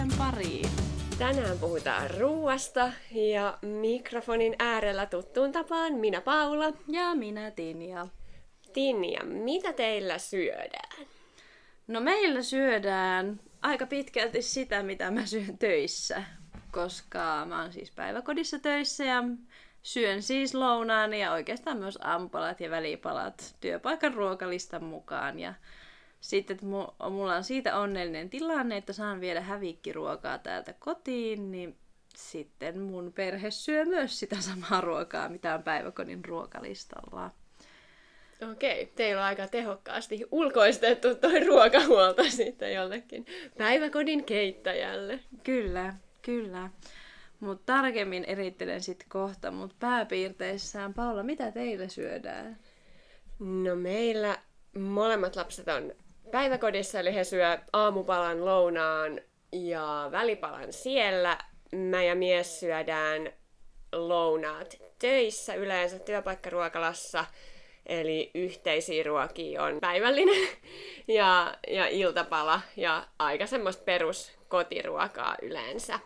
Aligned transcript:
jakson 0.00 0.18
pariin. 0.18 0.70
Tänään 1.18 1.58
puhutaan 1.58 2.10
ruuasta 2.10 2.92
ja 3.10 3.58
mikrofonin 3.62 4.56
äärellä 4.58 5.06
tuttuun 5.06 5.52
tapaan 5.52 5.94
minä 5.94 6.20
Paula. 6.20 6.72
Ja 6.88 7.14
minä 7.14 7.50
Tinja. 7.50 8.06
Tinja, 8.72 9.24
mitä 9.24 9.72
teillä 9.72 10.18
syödään? 10.18 11.06
No 11.86 12.00
meillä 12.00 12.42
syödään 12.42 13.40
aika 13.62 13.86
pitkälti 13.86 14.42
sitä, 14.42 14.82
mitä 14.82 15.10
mä 15.10 15.26
syön 15.26 15.58
töissä, 15.58 16.22
koska 16.72 17.46
mä 17.48 17.62
oon 17.62 17.72
siis 17.72 17.90
päiväkodissa 17.90 18.58
töissä 18.58 19.04
ja 19.04 19.24
syön 19.82 20.22
siis 20.22 20.54
lounaan 20.54 21.14
ja 21.14 21.32
oikeastaan 21.32 21.76
myös 21.76 21.98
aamupalat 22.02 22.60
ja 22.60 22.70
välipalat 22.70 23.56
työpaikan 23.60 24.14
ruokalistan 24.14 24.84
mukaan. 24.84 25.40
Ja 25.40 25.54
sitten 26.20 26.54
että 26.54 26.66
mulla 27.10 27.36
on 27.36 27.44
siitä 27.44 27.76
onnellinen 27.76 28.30
tilanne, 28.30 28.76
että 28.76 28.92
saan 28.92 29.20
viedä 29.20 29.40
hävikkiruokaa 29.40 30.38
täältä 30.38 30.72
kotiin, 30.72 31.50
niin 31.50 31.76
sitten 32.16 32.80
mun 32.80 33.12
perhe 33.12 33.50
syö 33.50 33.84
myös 33.84 34.18
sitä 34.18 34.36
samaa 34.40 34.80
ruokaa, 34.80 35.28
mitä 35.28 35.54
on 35.54 35.62
päiväkodin 35.62 36.24
ruokalistalla. 36.24 37.30
Okei, 38.52 38.86
teillä 38.86 39.20
on 39.20 39.26
aika 39.26 39.48
tehokkaasti 39.48 40.24
ulkoistettu 40.30 41.14
toi 41.14 41.46
ruokahuolto 41.46 42.24
sitten 42.24 42.74
jollekin 42.74 43.26
päiväkodin 43.58 44.24
keittäjälle. 44.24 45.20
Kyllä, 45.44 45.94
kyllä. 46.22 46.70
Mutta 47.40 47.72
tarkemmin 47.72 48.24
erittelen 48.24 48.80
sitten 48.80 49.08
kohta, 49.08 49.50
mutta 49.50 49.76
pääpiirteissään, 49.80 50.94
Paula, 50.94 51.22
mitä 51.22 51.52
teillä 51.52 51.88
syödään? 51.88 52.58
No 53.38 53.76
meillä 53.76 54.38
molemmat 54.78 55.36
lapset 55.36 55.68
on 55.68 55.92
päiväkodissa, 56.30 57.00
eli 57.00 57.14
he 57.14 57.24
syö 57.24 57.58
aamupalan, 57.72 58.44
lounaan 58.44 59.20
ja 59.52 60.08
välipalan 60.10 60.72
siellä. 60.72 61.38
Mä 61.76 62.02
ja 62.02 62.14
mies 62.14 62.60
syödään 62.60 63.32
lounaat 63.92 64.76
töissä, 64.98 65.54
yleensä 65.54 65.98
työpaikkaruokalassa. 65.98 67.24
Eli 67.86 68.30
yhteisiä 68.34 69.02
ruokia 69.02 69.62
on 69.62 69.78
päivällinen 69.80 70.48
ja, 71.18 71.54
ja 71.68 71.86
iltapala 71.86 72.60
ja 72.76 73.06
aika 73.18 73.46
semmoista 73.46 73.84
perus 73.84 74.32
kotiruokaa 74.48 75.36
yleensä. 75.42 76.00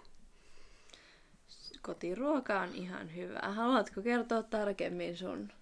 Kotiruoka 1.82 2.60
on 2.60 2.74
ihan 2.74 3.14
hyvä. 3.14 3.40
Haluatko 3.42 4.02
kertoa 4.02 4.42
tarkemmin 4.42 5.16
sun 5.16 5.52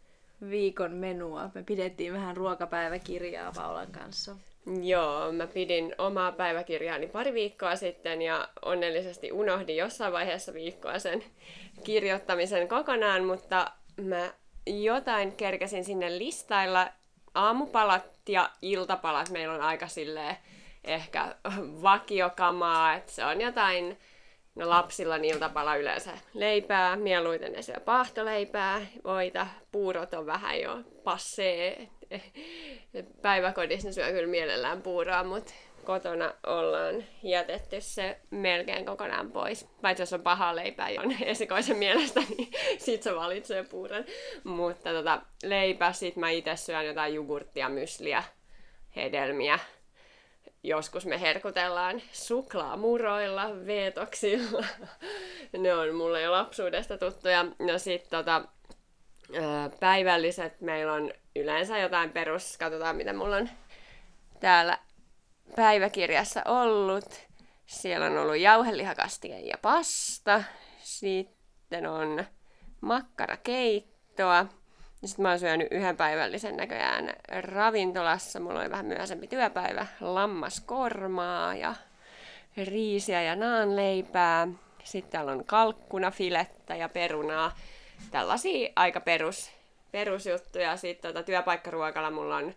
viikon 0.51 0.93
menua? 0.93 1.51
Me 1.55 1.63
pidettiin 1.63 2.13
vähän 2.13 2.37
ruokapäiväkirjaa 2.37 3.53
Paulan 3.53 3.93
kanssa. 3.93 4.37
Joo, 4.83 5.33
mä 5.33 5.47
pidin 5.47 5.95
omaa 5.99 6.33
päiväkirjaani 6.33 7.07
pari 7.07 7.33
viikkoa 7.33 7.77
sitten 7.77 8.23
ja 8.23 8.49
onnellisesti 8.65 9.33
unohdin 9.33 9.77
jossain 9.77 10.13
vaiheessa 10.13 10.55
viikkoa 10.55 10.99
sen 10.99 11.25
kirjoittamisen 11.85 12.69
kokonaan, 12.69 13.25
mutta 13.25 13.71
mä 13.97 14.33
jotain 14.67 15.33
kerkäsin 15.33 15.85
sinne 15.85 16.19
listailla. 16.19 16.89
Aamupalat 17.35 18.05
ja 18.29 18.51
iltapalat. 18.63 19.31
Meillä 19.31 19.55
on 19.55 19.61
aika 19.61 19.87
silleen 19.87 20.37
ehkä 20.85 21.35
vakiokamaa, 21.83 22.95
että 22.95 23.13
se 23.13 23.25
on 23.25 23.41
jotain, 23.41 23.99
no 24.55 24.69
lapsilla 24.69 25.15
on 25.15 25.25
iltapala 25.25 25.77
yleensä 25.77 26.11
leipää, 26.35 26.97
mieluiten 26.97 27.63
syö 27.63 27.81
pahtoleipää, 27.85 28.87
voita, 29.05 29.47
puurot 29.73 30.15
on 30.15 30.27
vähän 30.27 30.61
jo 30.61 30.79
passee, 31.05 31.89
päiväkodissa 33.23 33.89
ne 33.89 33.93
syö 33.93 34.13
kyllä 34.13 34.31
mielellään 34.31 34.83
puuroa, 34.83 35.25
mutta 35.25 35.53
kotona 35.85 36.35
ollaan 36.47 37.05
jätetty 37.23 37.81
se 37.81 38.21
melkein 38.31 38.87
kokonaan 38.87 39.33
pois. 39.33 39.69
Paitsi 39.83 40.03
jos 40.03 40.13
on 40.13 40.23
paha 40.23 40.57
leipää 40.57 40.89
on 40.99 41.15
esikoisen 41.23 41.77
mielestä, 41.77 42.21
niin 42.21 42.51
sit 42.79 43.03
se 43.03 43.15
valitsee 43.15 43.65
puuron. 43.65 44.05
Mutta 44.45 44.91
tota, 44.91 45.23
leipä, 45.43 45.93
sit 45.93 46.17
mä 46.17 46.31
itse 46.31 46.57
syön 46.57 46.87
jotain 46.87 47.15
jogurttia, 47.15 47.69
mysliä, 47.69 48.23
hedelmiä. 48.97 49.59
Joskus 50.63 51.07
me 51.07 51.21
herkutellaan 51.21 52.03
suklaamuroilla, 52.13 53.67
veetoksilla. 53.67 54.65
ne 55.59 55.75
on 55.75 55.95
mulle 55.95 56.23
jo 56.23 56.33
lapsuudesta 56.33 56.99
tuttuja. 56.99 57.45
No 57.59 57.79
sit 57.79 58.09
tota, 58.11 58.43
päivälliset 59.81 60.61
meillä 60.61 60.93
on 60.93 61.13
yleensä 61.37 61.79
jotain 61.79 62.11
perus, 62.11 62.59
katsotaan 62.59 62.97
mitä 62.97 63.13
mulla 63.13 63.37
on 63.37 63.51
täällä 64.41 64.79
päiväkirjassa 65.57 66.43
ollut. 66.45 67.29
Siellä 67.67 68.07
on 68.07 68.19
ollut 68.19 68.37
jauhelihakastike 68.37 69.39
ja 69.41 69.59
pasta. 69.63 70.43
Sitten 70.79 71.87
on 71.87 72.25
makkarakeittoa. 72.81 74.47
Sitten 75.05 75.23
mä 75.23 75.29
oon 75.29 75.39
syönyt 75.39 75.69
yhden 75.71 75.97
päivällisen 75.97 76.57
näköjään 76.57 77.13
ravintolassa. 77.29 78.41
Mulla 78.41 78.61
oli 78.61 78.71
vähän 78.71 78.87
myöhäisempi 78.87 79.27
työpäivä. 79.27 79.87
Lammaskormaa 80.01 81.55
ja 81.55 81.75
riisiä 82.57 83.23
ja 83.23 83.37
naanleipää. 83.37 84.49
Sitten 84.85 85.13
täällä 85.13 85.33
on 85.33 85.45
kalkkuna, 85.45 86.11
filettä 86.11 86.77
ja 86.77 86.89
perunaa. 86.89 87.57
Tällaisia 88.11 88.73
aika 88.77 89.01
perus, 89.01 89.51
perusjuttuja. 89.93 90.77
Sitten 90.77 91.15
tota, 91.15 91.27
työpaikkaruokalla 91.27 92.11
mulla 92.11 92.37
on 92.37 92.55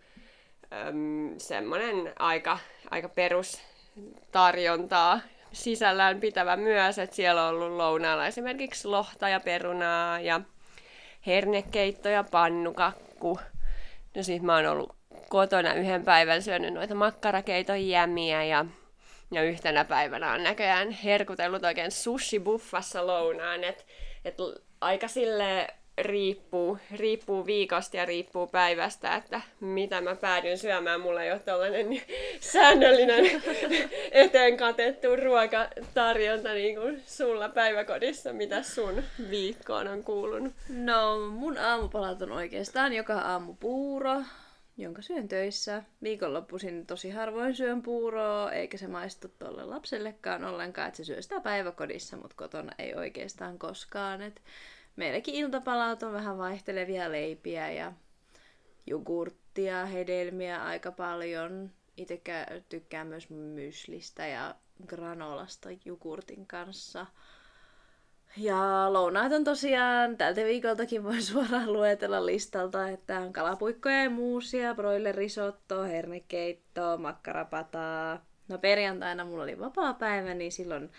semmoinen 1.38 2.14
aika, 2.20 2.60
aika 2.92 3.10
perustarjontaa 3.10 5.20
sisällään 5.52 6.20
pitävä 6.20 6.58
myös, 6.58 7.00
että 7.00 7.16
siellä 7.16 7.48
on 7.48 7.50
ollut 7.50 7.78
lounaalla 7.78 8.28
esimerkiksi 8.28 8.88
lohta 8.88 9.30
ja 9.30 9.40
perunaa 9.40 10.20
ja 10.20 10.42
hernekeitto 11.28 12.10
ja 12.10 12.24
pannukakku. 12.24 13.40
No 14.16 14.24
siis 14.24 14.42
mä 14.42 14.56
oon 14.56 14.66
ollut 14.66 14.96
kotona 15.30 15.74
yhden 15.74 16.06
päivän 16.06 16.42
syönyt 16.42 16.74
noita 16.74 16.96
makkarakeiton 16.96 17.88
jämiä 17.88 18.44
ja, 18.44 18.66
ja 19.32 19.44
yhtenä 19.44 19.86
päivänä 19.86 20.32
on 20.32 20.44
näköjään 20.44 20.92
herkutellut 20.92 21.64
oikein 21.64 21.92
sushi-buffassa 21.92 23.08
lounaan, 23.08 23.64
että 23.64 23.84
et 24.26 24.38
aika 24.82 25.08
sille 25.08 25.68
riippuu, 25.98 26.78
riippuu 26.96 27.46
viikosta 27.46 27.98
ja 27.98 28.06
riippuu 28.06 28.48
päivästä, 28.48 29.16
että 29.16 29.42
mitä 29.60 30.02
mä 30.02 30.16
päädyn 30.16 30.58
syömään. 30.58 31.02
Mulla 31.02 31.24
ei 31.24 31.32
ole 31.32 31.40
tällainen 31.40 31.88
säännöllinen 32.54 33.42
eteen 34.12 34.58
katettu 34.58 35.16
ruokatarjonta 35.16 36.54
niin 36.54 36.76
kuin 36.76 37.04
sulla 37.06 37.50
päiväkodissa. 37.50 38.34
Mitä 38.34 38.64
sun 38.64 39.04
viikkoon 39.30 39.88
on 39.88 40.04
kuulunut? 40.04 40.54
No, 40.70 41.20
mun 41.30 41.58
aamupalat 41.58 42.22
on 42.22 42.32
oikeastaan 42.32 42.94
joka 42.94 43.20
aamu 43.20 43.54
puuro, 43.54 44.22
jonka 44.78 45.02
syön 45.02 45.28
töissä. 45.28 45.84
Viikonloppuisin 46.04 46.86
tosi 46.86 47.10
harvoin 47.10 47.56
syön 47.56 47.82
puuroa, 47.82 48.52
eikä 48.52 48.78
se 48.78 48.88
maistu 48.88 49.28
tuolle 49.40 49.66
lapsellekaan 49.66 50.46
ollenkaan, 50.46 50.88
että 50.88 50.98
se 50.98 51.04
syö 51.04 51.22
sitä 51.22 51.42
päiväkodissa, 51.42 52.18
mutta 52.18 52.36
kotona 52.38 52.72
ei 52.80 52.96
oikeastaan 52.96 53.60
koskaan. 53.60 54.22
Et 54.22 54.42
meilläkin 54.96 55.36
iltapalat 55.36 56.04
on 56.04 56.14
vähän 56.14 56.38
vaihtelevia 56.38 57.12
leipiä 57.12 57.72
ja 57.72 57.94
jogurttia, 58.86 59.86
hedelmiä 59.86 60.64
aika 60.64 60.92
paljon. 60.92 61.72
Itse 61.98 62.22
tykkään 62.70 63.08
myös 63.08 63.30
myslistä 63.30 64.28
ja 64.28 64.56
granolasta 64.88 65.70
jogurtin 65.86 66.48
kanssa. 66.48 67.06
Ja 68.38 68.94
lounaat 68.94 69.32
on 69.32 69.44
tosiaan, 69.44 70.18
tältä 70.18 70.44
viikoltakin 70.44 71.04
voi 71.04 71.22
suoraan 71.32 71.74
luetella 71.74 72.26
listalta, 72.26 72.90
että 72.90 73.20
on 73.20 73.34
kalapuikkoja 73.34 74.04
ja 74.04 74.10
muusia, 74.10 74.76
broilerisotto, 74.76 75.84
hernekeitto, 75.84 76.98
makkarapataa. 76.98 78.26
No 78.48 78.58
perjantaina 78.58 79.26
mulla 79.26 79.44
oli 79.44 79.60
vapaa 79.60 79.94
päivä, 79.94 80.34
niin 80.34 80.52
silloin 80.52 80.92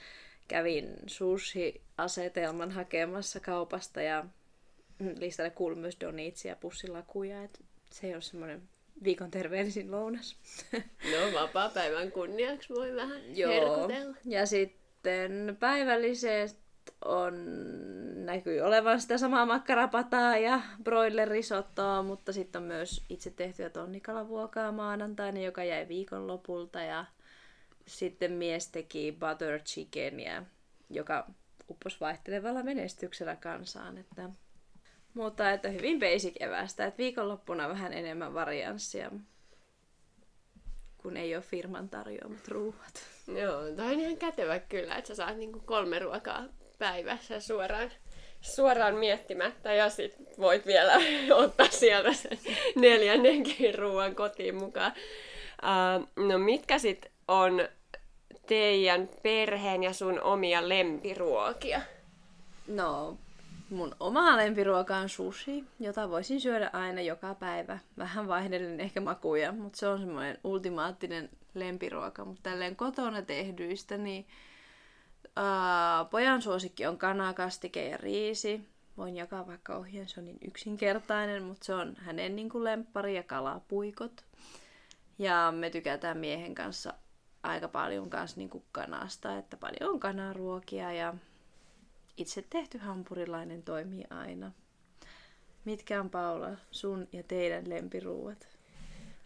kävin 0.49 0.97
sushi-asetelman 1.07 2.71
hakemassa 2.71 3.41
kaupasta 3.41 4.03
ja 4.03 4.25
listalle 5.19 5.51
kuului 5.51 5.77
myös 5.77 5.97
donitsia, 6.01 6.57
pussilakuja, 6.57 7.43
että 7.43 7.59
se 7.91 8.07
ei 8.07 8.15
ole 8.15 8.23
semmoinen 8.23 8.63
viikon 9.05 9.31
terveellisin 9.31 9.91
lounas. 9.91 10.37
No 11.13 11.41
vapaa-päivän 11.41 12.13
kunniaksi 12.13 12.75
voi 12.75 12.97
vähän 12.97 13.37
Joo. 13.37 13.53
herkutella. 13.53 14.17
Ja 14.25 14.47
sitten 14.47 15.57
päivälliset 15.61 16.67
on, 17.05 17.35
näkyy 18.25 18.61
olevan 18.61 19.01
sitä 19.01 19.19
samaa 19.19 19.47
makkarapataa 19.47 20.37
ja 20.37 20.61
broilerisottoa, 20.83 22.03
mutta 22.03 22.33
sitten 22.33 22.63
on 22.63 22.69
myös 22.69 23.05
itse 23.09 23.31
tehtyä 23.31 23.71
tonnikalavuokaa 23.71 24.73
maanantaina, 24.73 25.41
joka 25.41 25.65
jäi 25.65 25.89
viikonlopulta 25.89 26.81
ja 26.81 27.05
sitten 27.87 28.33
mies 28.33 28.69
teki 28.69 29.17
butter 29.21 29.61
chickenia, 29.61 30.43
joka 30.91 31.27
uppos 31.71 32.01
vaihtelevalla 32.01 32.63
menestyksellä 32.63 33.37
kansaan. 33.37 33.99
Että... 33.99 34.31
Mutta 35.15 35.51
että 35.51 35.69
hyvin 35.69 36.01
basic 36.01 36.35
evästä, 36.41 36.87
että 36.87 36.99
viikonloppuna 36.99 37.69
vähän 37.69 37.93
enemmän 37.93 38.35
varianssia. 38.35 39.11
kun 40.99 41.17
ei 41.17 41.35
ole 41.35 41.43
firman 41.43 41.89
tarjoamat 41.89 42.49
ruuat. 42.49 43.07
Joo, 43.29 43.63
toi 43.77 43.93
on 43.93 44.01
ihan 44.01 44.17
kätevä 44.17 44.59
kyllä, 44.59 44.97
että 44.97 45.09
sä 45.09 45.15
saat 45.15 45.37
niinku 45.37 45.61
kolme 45.61 45.99
ruokaa 45.99 46.45
päivässä 46.79 47.41
suoraan, 47.41 47.91
suoraan 48.41 48.95
miettimättä 48.95 49.75
ja 49.75 49.91
sit 49.91 50.17
voit 50.39 50.67
vielä 50.67 50.93
ottaa 51.35 51.71
sieltä 51.71 52.13
sen 52.13 52.39
neljännenkin 52.77 53.79
ruoan 53.79 54.15
kotiin 54.15 54.55
mukaan. 54.55 54.93
Uh, 55.63 56.27
no 56.27 56.39
mitkä 56.39 56.79
sit 56.79 57.07
on 57.29 57.69
teidän 58.47 59.09
perheen 59.23 59.83
ja 59.83 59.93
sun 59.93 60.21
omia 60.21 60.69
lempiruokia? 60.69 61.81
No, 62.69 63.19
mun 63.71 63.97
oma 64.01 64.37
lempiruoka 64.37 64.97
on 64.97 65.09
sushi, 65.09 65.65
jota 65.81 66.11
voisin 66.11 66.41
syödä 66.41 66.71
aina 66.73 67.01
joka 67.01 67.35
päivä. 67.35 67.79
Vähän 67.99 68.29
vaihdellen 68.29 68.81
ehkä 68.81 69.01
makuja, 69.01 69.53
mutta 69.53 69.79
se 69.79 69.89
on 69.89 69.99
semmoinen 69.99 70.39
ultimaattinen 70.45 71.31
lempiruoka. 71.55 72.25
Mutta 72.25 72.43
tälleen 72.43 72.77
kotona 72.77 73.23
tehdyistä, 73.23 73.97
niin 73.97 74.27
uh, 75.25 76.11
pojan 76.11 76.43
suosikki 76.43 76.87
on 76.87 76.99
kanakastike 76.99 77.89
ja 77.89 77.97
riisi. 77.97 78.69
Voin 78.97 79.17
jakaa 79.17 79.47
vaikka 79.47 79.77
ohjeen, 79.77 80.09
se 80.09 80.21
on 80.21 80.27
niin 80.27 80.39
yksinkertainen, 80.47 81.43
mutta 81.43 81.65
se 81.65 81.75
on 81.75 81.97
hänen 81.99 82.37
niin 82.37 82.49
kuin 82.49 82.65
lemppari 82.65 83.17
ja 83.17 83.23
kalapuikot. 83.23 84.25
Ja 85.19 85.53
me 85.57 85.71
tykätään 85.71 86.19
miehen 86.19 86.55
kanssa 86.55 86.95
aika 87.47 87.69
paljon 87.69 88.11
kanssa 88.11 88.37
niin 88.37 88.51
kanasta, 88.73 89.39
että 89.39 89.57
paljon 89.57 89.91
on 89.91 90.01
kanaruokia 90.01 90.93
ja 90.93 91.15
itse 92.17 92.45
tehty 92.51 92.79
hampurilainen 92.79 93.63
toimii 93.63 94.05
aina. 94.11 94.53
Mitkä 95.65 96.01
on 96.01 96.11
Paula 96.11 96.51
sun 96.71 97.09
ja 97.13 97.23
teidän 97.23 97.69
lempiruuat? 97.69 98.49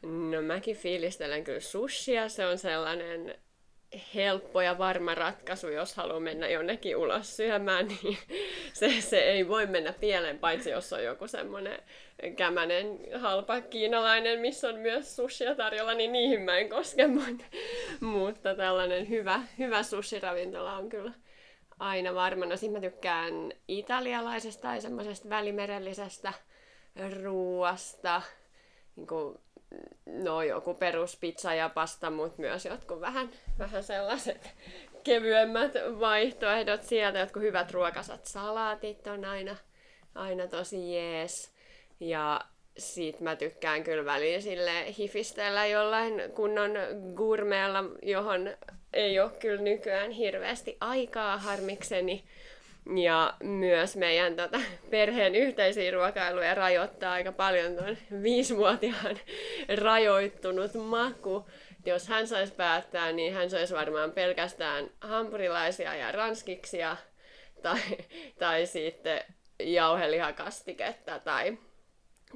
No 0.03 0.43
mäkin 0.43 0.77
fiilistelen 0.77 1.45
kyllä 1.45 1.61
sushia. 1.61 2.29
Se 2.29 2.47
on 2.47 2.59
sellainen 2.59 3.35
helppo 4.15 4.61
ja 4.61 4.79
varma 4.79 5.15
ratkaisu, 5.15 5.69
jos 5.69 5.95
haluaa 5.95 6.21
mennä 6.21 6.49
jonnekin 6.49 6.97
ulos 6.97 7.37
syömään, 7.37 7.89
niin 7.89 8.19
se, 8.73 9.01
se 9.01 9.19
ei 9.19 9.49
voi 9.49 9.67
mennä 9.67 9.93
pieleen, 9.93 10.39
paitsi 10.39 10.71
jos 10.71 10.93
on 10.93 11.05
joku 11.05 11.29
semmoinen 11.29 11.79
kämänen 12.37 12.99
halpa 13.21 13.61
kiinalainen, 13.61 14.41
missä 14.41 14.69
on 14.69 14.79
myös 14.79 15.17
sushia 15.17 15.55
tarjolla, 15.55 15.95
niin 15.95 16.13
niihin 16.13 16.41
mä 16.41 16.59
en 16.59 16.69
koske, 16.69 17.07
mutta, 17.17 17.45
mutta 18.01 18.55
tällainen 18.55 19.09
hyvä, 19.09 19.43
hyvä 19.59 19.83
sushiravintola 19.83 20.77
on 20.77 20.89
kyllä 20.89 21.13
aina 21.79 22.15
varmana. 22.15 22.57
Sitten 22.57 22.83
mä 22.83 22.91
tykkään 22.91 23.53
italialaisesta 23.69 24.63
tai 24.63 24.81
semmoisesta 24.81 25.29
välimerellisestä 25.29 26.33
ruuasta, 27.23 28.23
niin 28.97 29.07
kuin, 29.07 29.39
no 30.07 30.43
joku 30.43 30.75
peruspizza 30.75 31.55
ja 31.55 31.69
pasta, 31.69 32.11
mutta 32.11 32.41
myös 32.41 32.65
jotkut 32.65 33.01
vähän, 33.01 33.31
vähän 33.59 33.83
sellaiset 33.83 34.51
kevyemmät 35.05 35.73
vaihtoehdot 36.01 36.83
sieltä, 36.83 37.19
jotkut 37.19 37.43
hyvät 37.43 37.71
ruokasat 37.71 38.25
salaatit 38.25 39.07
on 39.07 39.25
aina, 39.25 39.57
aina 40.15 40.47
tosi 40.47 40.95
jees. 40.95 41.53
Ja 42.01 42.41
sit 42.79 43.21
mä 43.21 43.37
tykkään 43.37 43.85
kyllä 43.85 44.05
väliin 44.05 44.43
sille 44.43 44.95
hifistellä 44.99 45.67
jollain 45.67 46.23
kunnon 46.35 46.71
gourmeella, 47.15 47.85
johon 48.03 48.51
ei 48.93 49.21
ole 49.21 49.31
kyllä 49.31 49.63
nykyään 49.63 50.11
hirveästi 50.11 50.77
aikaa 50.81 51.39
harmikseni. 51.39 52.25
Ja 52.97 53.35
myös 53.43 53.97
meidän 53.97 54.37
tota, 54.37 54.61
perheen 54.91 55.35
yhteisiä 55.35 55.91
ruokailuja 55.91 56.55
rajoittaa 56.55 57.13
aika 57.13 57.33
paljon 57.33 57.77
tuon 57.77 57.97
viisivuotiaan 58.23 59.19
rajoittunut 59.83 60.75
maku. 60.75 61.47
Jos 61.87 62.09
hän 62.09 62.27
saisi 62.27 62.53
päättää, 62.53 63.13
niin 63.13 63.35
hän 63.35 63.51
saisi 63.51 63.75
varmaan 63.75 64.13
pelkästään 64.13 64.91
hampurilaisia 65.01 65.95
ja 65.95 66.13
ranskiksia 66.13 66.97
tai, 67.63 67.81
tai 68.39 68.67
sitten 68.67 69.21
jauhelihakastiketta 69.59 71.19
tai 71.19 71.59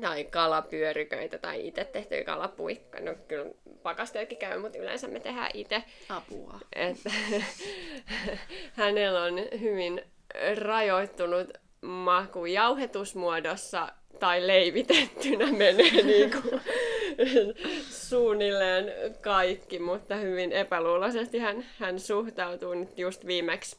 tai 0.00 0.24
kalapyöryköitä 0.24 1.38
tai 1.38 1.66
itse 1.66 1.84
tehtyjä 1.84 2.24
kalapuikka. 2.24 3.00
No 3.00 3.14
kyllä 3.28 3.50
pakasteetkin 3.82 4.38
käy, 4.38 4.58
mutta 4.58 4.78
yleensä 4.78 5.08
me 5.08 5.20
tehdään 5.20 5.50
itse. 5.54 5.82
Apua. 6.08 6.60
Että 6.72 7.10
hänellä 8.72 9.22
on 9.22 9.34
hyvin 9.60 10.02
rajoittunut 10.58 11.48
maku 11.82 12.46
jauhetusmuodossa 12.46 13.88
tai 14.20 14.46
leivitettynä 14.46 15.46
menee 15.46 16.02
niin 16.02 16.30
kuin 16.30 16.60
suunnilleen 17.90 18.92
kaikki, 19.20 19.78
mutta 19.78 20.14
hyvin 20.14 20.52
epäluuloisesti 20.52 21.38
hän, 21.38 21.64
hän 21.78 22.00
suhtautuu 22.00 22.74
nyt 22.74 22.98
just 22.98 23.26
viimeksi 23.26 23.76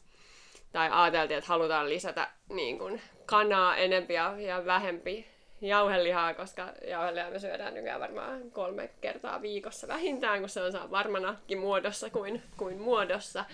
tai 0.72 0.88
ajateltiin, 0.92 1.38
että 1.38 1.48
halutaan 1.48 1.88
lisätä 1.88 2.28
niin 2.48 2.78
kuin 2.78 3.00
kanaa 3.26 3.76
enempi 3.76 4.14
ja, 4.14 4.34
ja 4.38 4.66
vähempi 4.66 5.26
jauhelihaa, 5.60 6.34
koska 6.34 6.72
jauhelihaa 6.88 7.30
me 7.30 7.38
syödään 7.38 7.74
nykyään 7.74 8.00
varmaan 8.00 8.50
kolme 8.50 8.90
kertaa 9.00 9.42
viikossa 9.42 9.88
vähintään, 9.88 10.40
kun 10.40 10.48
se 10.48 10.62
on 10.62 10.90
varmanakin 10.90 11.58
muodossa 11.58 12.10
kuin, 12.10 12.42
kuin 12.56 12.80
muodossa. 12.80 13.44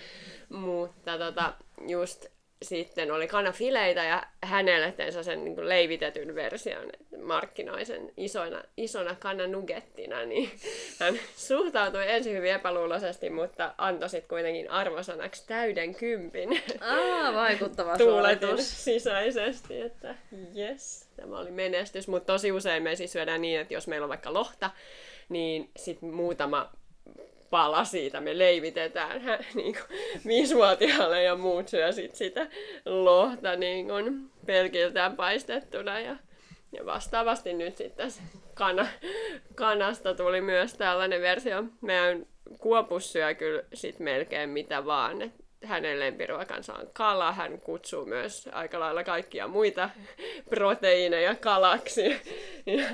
Mutta 0.49 1.17
tota, 1.17 1.53
just 1.87 2.25
sitten 2.63 3.11
oli 3.11 3.27
kanafileitä 3.27 4.03
ja 4.03 4.23
hänelle 4.43 4.91
tein 4.91 5.23
sen 5.23 5.43
niin 5.43 5.69
leivitetyn 5.69 6.35
version, 6.35 6.89
että 6.93 7.17
markkinoi 7.17 7.85
sen 7.85 8.11
isona, 8.17 8.63
isona 8.77 9.15
kananugettina, 9.19 10.25
niin 10.25 10.51
hän 10.99 11.19
suhtautui 11.35 12.11
ensin 12.11 12.37
hyvin 12.37 12.51
epäluuloisesti, 12.51 13.29
mutta 13.29 13.73
antoi 13.77 14.09
sitten 14.09 14.29
kuitenkin 14.29 14.71
arvosanaksi 14.71 15.47
täyden 15.47 15.95
kympin. 15.95 16.61
Aa, 16.81 17.33
vaikuttava 17.33 17.97
Tuuletus 17.97 18.83
sisäisesti, 18.85 19.81
että 19.81 20.15
yes, 20.57 21.09
tämä 21.15 21.39
oli 21.39 21.51
menestys, 21.51 22.07
mutta 22.07 22.33
tosi 22.33 22.51
usein 22.51 22.83
me 22.83 22.95
siis 22.95 23.11
syödään 23.11 23.41
niin, 23.41 23.59
että 23.59 23.73
jos 23.73 23.87
meillä 23.87 24.05
on 24.05 24.09
vaikka 24.09 24.33
lohta, 24.33 24.71
niin 25.29 25.69
sitten 25.77 26.13
muutama 26.13 26.71
pala 27.53 27.83
siitä 27.83 28.21
me 28.21 28.37
leivitetään 28.37 29.21
hän, 29.21 29.39
niin 29.55 29.73
kuin, 29.73 29.99
viisivuotiaalle 30.27 31.23
ja 31.23 31.35
muut 31.35 31.67
syö 31.67 31.91
sit 31.91 32.15
sitä 32.15 32.47
lohta 32.85 33.55
niin 33.55 33.87
kuin, 33.87 34.31
pelkiltään 34.45 35.15
paistettuna. 35.15 35.99
Ja, 35.99 36.15
ja 36.71 36.85
vastaavasti 36.85 37.53
nyt 37.53 37.77
sitten 37.77 38.11
kana, 38.53 38.87
kanasta 39.55 40.13
tuli 40.13 40.41
myös 40.41 40.73
tällainen 40.73 41.21
versio. 41.21 41.63
Meidän 41.81 42.25
kuopus 42.59 43.11
syö 43.11 43.33
kyllä 43.33 43.63
sit 43.73 43.99
melkein 43.99 44.49
mitä 44.49 44.85
vaan. 44.85 45.21
Et 45.21 45.42
hänen 45.63 45.99
lempiruokansa 45.99 46.73
on 46.73 46.87
kala. 46.93 47.31
Hän 47.31 47.61
kutsuu 47.61 48.05
myös 48.05 48.49
aika 48.51 48.79
lailla 48.79 49.03
kaikkia 49.03 49.47
muita 49.47 49.89
proteiineja 50.49 51.35
kalaksi. 51.35 52.03
Ja 52.65 52.85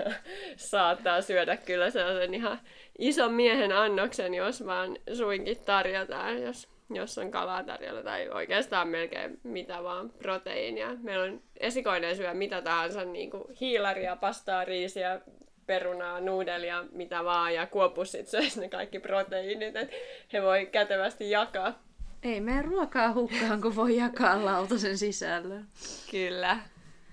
saattaa 0.56 1.22
syödä 1.22 1.58
kyllä 1.58 1.90
sellaisen 1.90 2.34
ihan 2.34 2.60
ison 3.00 3.34
miehen 3.34 3.72
annoksen, 3.72 4.34
jos 4.34 4.66
vaan 4.66 4.98
suinkin 5.14 5.58
tarjotaan, 5.66 6.42
jos, 6.42 6.70
jos 6.90 7.18
on 7.18 7.32
kalaa 7.32 7.64
tarjolla 7.64 8.04
tai 8.04 8.30
oikeastaan 8.30 8.88
melkein 8.88 9.40
mitä 9.44 9.84
vaan 9.84 10.10
proteiinia. 10.10 10.96
Meillä 11.04 11.24
on 11.24 11.42
esikoinen 11.60 12.16
syö 12.16 12.34
mitä 12.34 12.62
tahansa, 12.62 13.06
niin 13.06 13.32
kuin 13.32 13.44
hiilaria, 13.62 14.16
pastaa, 14.16 14.66
riisiä, 14.66 15.22
perunaa, 15.70 16.20
nuudelia, 16.20 16.86
mitä 16.92 17.24
vaan, 17.24 17.54
ja 17.54 17.68
kuopus 17.68 18.12
sitten 18.12 18.44
ne 18.56 18.70
kaikki 18.70 19.00
proteiinit, 19.00 19.76
että 19.76 19.96
he 20.34 20.42
voi 20.42 20.66
kätevästi 20.66 21.30
jakaa. 21.30 21.89
Ei 22.24 22.42
mene 22.42 22.62
ruokaa 22.62 23.14
hukkaan, 23.14 23.62
kun 23.62 23.76
voi 23.76 23.98
jakaa 23.98 24.46
lautasen 24.46 24.98
sisällön. 24.98 25.66
Kyllä. 26.12 26.60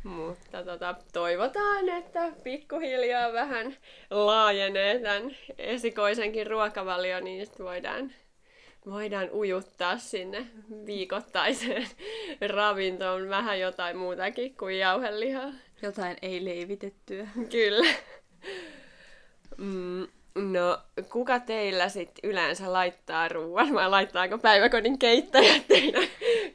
Mutta 0.04 0.64
tota, 0.64 0.94
toivotaan, 1.12 1.88
että 1.88 2.32
pikkuhiljaa 2.42 3.32
vähän 3.32 3.76
laajenee 4.10 4.98
tämän 4.98 5.36
esikoisenkin 5.58 6.46
ruokavalio, 6.46 7.20
niin 7.20 7.46
sitten 7.46 7.66
voidaan, 7.66 8.12
voidaan 8.86 9.30
ujuttaa 9.32 9.98
sinne 9.98 10.46
viikoittaiseen 10.86 11.86
ravintoon 12.56 13.28
vähän 13.28 13.60
jotain 13.60 13.96
muutakin 13.96 14.56
kuin 14.56 14.78
jauhelihaa. 14.78 15.52
Jotain 15.82 16.16
ei 16.22 16.44
leivitettyä. 16.44 17.28
Kyllä. 17.50 17.94
Mm, 19.56 20.08
No, 20.36 20.78
kuka 21.12 21.40
teillä 21.40 21.88
sitten 21.88 22.30
yleensä 22.30 22.72
laittaa 22.72 23.28
ruoan, 23.28 23.74
vai 23.74 23.90
laittaako 23.90 24.38
päiväkodin 24.38 24.98
keittäjät 24.98 25.66
teidän 25.68 26.02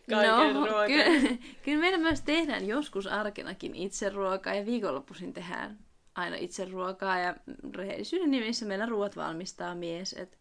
kaiken 0.10 0.54
no, 0.54 0.66
ruokan? 0.66 0.88
Kyllä, 0.88 1.38
kyllä 1.66 1.80
meillä 1.80 1.98
myös 1.98 2.22
tehdään 2.22 2.68
joskus 2.68 3.08
arkenakin 3.08 3.76
itse 3.76 4.10
ruokaa, 4.10 4.54
ja 4.54 4.66
viikonloppuisin 4.66 5.34
tehdään 5.34 5.78
aina 6.16 6.36
itse 6.36 6.66
ruokaa, 6.66 7.20
ja 7.20 7.36
rehellisyyden 7.76 8.32
nimissä 8.32 8.66
meillä 8.66 8.86
ruoat 8.86 9.16
valmistaa 9.16 9.76
mies, 9.76 10.14
et 10.14 10.38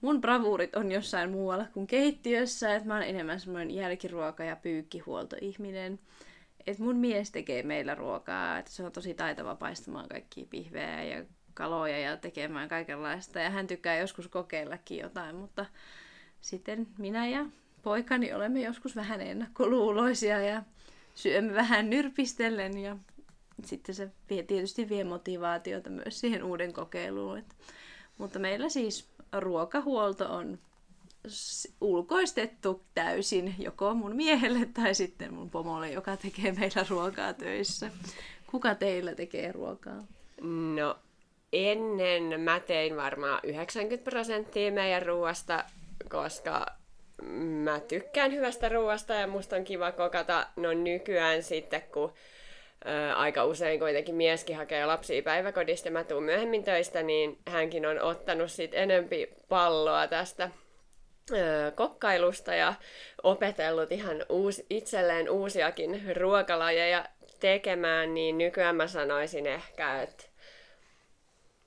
mun 0.00 0.20
bravuurit 0.20 0.76
on 0.76 0.92
jossain 0.92 1.30
muualla 1.30 1.66
kuin 1.72 1.86
keittiössä, 1.86 2.74
että 2.74 2.88
mä 2.88 2.94
oon 2.94 3.02
enemmän 3.02 3.40
semmoinen 3.40 3.76
jälkiruoka- 3.76 4.44
ja 4.44 4.56
pyykkihuoltoihminen. 4.56 5.98
Et 6.66 6.78
mun 6.78 6.96
mies 6.96 7.30
tekee 7.30 7.62
meillä 7.62 7.94
ruokaa, 7.94 8.58
että 8.58 8.70
se 8.70 8.84
on 8.84 8.92
tosi 8.92 9.14
taitava 9.14 9.54
paistamaan 9.54 10.08
kaikkia 10.08 10.46
pihvejä 10.50 11.02
ja 11.04 11.24
kaloja 11.60 11.98
ja 11.98 12.16
tekemään 12.16 12.68
kaikenlaista. 12.68 13.40
Ja 13.40 13.50
hän 13.50 13.66
tykkää 13.66 13.98
joskus 13.98 14.28
kokeillakin 14.28 14.98
jotain, 14.98 15.36
mutta 15.36 15.66
sitten 16.40 16.86
minä 16.98 17.28
ja 17.28 17.46
poikani 17.82 18.32
olemme 18.32 18.60
joskus 18.60 18.96
vähän 18.96 19.20
ennakkoluuloisia 19.20 20.40
ja 20.40 20.62
syömme 21.14 21.54
vähän 21.54 21.90
nyrpistellen 21.90 22.78
ja 22.78 22.96
sitten 23.64 23.94
se 23.94 24.10
vie, 24.30 24.42
tietysti 24.42 24.88
vie 24.88 25.04
motivaatiota 25.04 25.90
myös 25.90 26.20
siihen 26.20 26.44
uuden 26.44 26.72
kokeiluun. 26.72 27.38
Et, 27.38 27.56
mutta 28.18 28.38
meillä 28.38 28.68
siis 28.68 29.08
ruokahuolto 29.32 30.34
on 30.34 30.58
ulkoistettu 31.80 32.82
täysin 32.94 33.54
joko 33.58 33.94
mun 33.94 34.16
miehelle 34.16 34.66
tai 34.66 34.94
sitten 34.94 35.34
mun 35.34 35.50
pomolle, 35.50 35.90
joka 35.90 36.16
tekee 36.16 36.52
meillä 36.52 36.86
ruokaa 36.88 37.32
töissä. 37.32 37.90
Kuka 38.46 38.74
teillä 38.74 39.14
tekee 39.14 39.52
ruokaa? 39.52 40.04
No 40.74 40.98
ennen 41.52 42.40
mä 42.40 42.60
tein 42.60 42.96
varmaan 42.96 43.40
90 43.42 44.10
prosenttia 44.10 44.72
meidän 44.72 45.02
ruoasta, 45.02 45.64
koska 46.08 46.66
mä 47.62 47.80
tykkään 47.80 48.32
hyvästä 48.32 48.68
ruoasta 48.68 49.14
ja 49.14 49.26
musta 49.26 49.56
on 49.56 49.64
kiva 49.64 49.92
kokata. 49.92 50.46
No 50.56 50.72
nykyään 50.72 51.42
sitten, 51.42 51.82
kun 51.92 52.12
ää, 52.84 53.14
aika 53.16 53.44
usein 53.44 53.80
kuitenkin 53.80 54.14
mieskin 54.14 54.56
hakee 54.56 54.86
lapsia 54.86 55.22
päiväkodista 55.22 55.88
ja 55.88 55.92
mä 55.92 56.04
tuun 56.04 56.22
myöhemmin 56.22 56.64
töistä, 56.64 57.02
niin 57.02 57.38
hänkin 57.46 57.86
on 57.86 58.00
ottanut 58.00 58.50
sit 58.50 58.74
enempi 58.74 59.28
palloa 59.48 60.06
tästä 60.06 60.50
kokkailusta 61.74 62.54
ja 62.54 62.74
opetellut 63.22 63.92
ihan 63.92 64.24
uusi, 64.28 64.66
itselleen 64.70 65.30
uusiakin 65.30 66.16
ruokalajeja 66.16 67.04
tekemään, 67.40 68.14
niin 68.14 68.38
nykyään 68.38 68.76
mä 68.76 68.86
sanoisin 68.86 69.46
ehkä, 69.46 70.02
että 70.02 70.29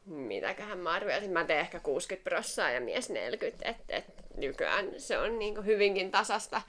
mitäköhän 0.06 0.78
mä 0.78 0.92
arvioisin, 0.92 1.32
mä 1.32 1.44
teen 1.44 1.60
ehkä 1.60 1.80
60 1.80 2.30
prossaa 2.30 2.70
ja 2.70 2.82
mies 2.82 3.10
40, 3.10 3.70
että 3.70 3.96
et 3.96 4.06
nykyään 4.38 4.88
se 4.98 5.18
on 5.18 5.40
niinku 5.40 5.62
hyvinkin 5.62 6.12
tasasta. 6.12 6.62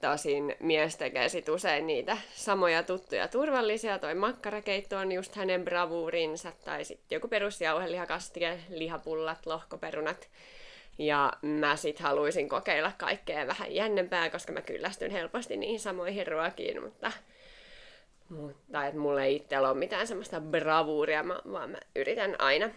Tosin 0.00 0.56
mies 0.60 0.96
tekee 0.96 1.28
sit 1.28 1.48
usein 1.48 1.86
niitä 1.86 2.18
samoja 2.34 2.82
tuttuja 2.82 3.28
turvallisia. 3.28 3.98
Toi 3.98 4.14
makkarakeitto 4.14 4.98
on 4.98 5.12
just 5.12 5.34
hänen 5.34 5.64
bravuurinsa. 5.64 6.52
Tai 6.64 6.84
sitten 6.84 7.16
joku 7.16 7.28
perusjauhelihakastike, 7.28 8.58
lihapullat, 8.68 9.46
lohkoperunat. 9.46 10.28
Ja 10.98 11.32
mä 11.42 11.76
sit 11.76 11.98
haluaisin 11.98 12.48
kokeilla 12.48 12.92
kaikkea 12.98 13.46
vähän 13.46 13.74
jännempää, 13.74 14.30
koska 14.30 14.52
mä 14.52 14.62
kyllästyn 14.62 15.10
helposti 15.10 15.56
niihin 15.56 15.80
samoihin 15.80 16.26
ruokiin, 16.26 16.82
mutta 16.82 17.12
mutta 18.28 18.86
että 18.86 19.00
mulla 19.00 19.22
ei 19.22 19.36
itsellä 19.36 19.70
ole 19.70 19.78
mitään 19.78 20.06
semmoista 20.06 20.40
bravuuria, 20.40 21.24
vaan 21.52 21.70
mä 21.70 21.78
yritän 21.96 22.36
aina, 22.38 22.70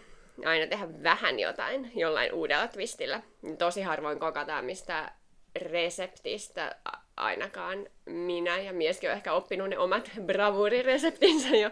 aina 0.44 0.66
tehdä 0.66 1.02
vähän 1.02 1.38
jotain 1.38 1.92
jollain 1.94 2.32
uudella 2.32 2.68
twistillä. 2.68 3.22
Tosi 3.58 3.82
harvoin 3.82 4.18
kokataan 4.18 4.64
mistä 4.64 5.12
reseptistä 5.56 6.76
ainakaan 7.16 7.86
minä 8.06 8.58
ja 8.58 8.72
mieskin 8.72 9.10
on 9.10 9.16
ehkä 9.16 9.32
oppinut 9.32 9.68
ne 9.68 9.78
omat 9.78 10.10
bravuurireseptinsä 10.26 11.56
jo 11.56 11.70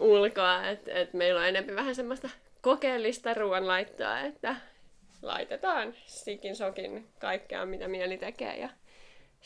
ulkoa. 0.00 0.68
Että 0.68 0.92
et 0.92 1.14
meillä 1.14 1.40
on 1.40 1.46
enemmän 1.46 1.76
vähän 1.76 1.94
semmoista 1.94 2.28
kokeellista 2.60 3.34
ruoanlaittoa, 3.34 4.20
että 4.20 4.56
laitetaan 5.22 5.94
sikin 6.06 6.56
sokin 6.56 7.08
kaikkea, 7.18 7.66
mitä 7.66 7.88
mieli 7.88 8.18
tekee. 8.18 8.56
Ja 8.56 8.68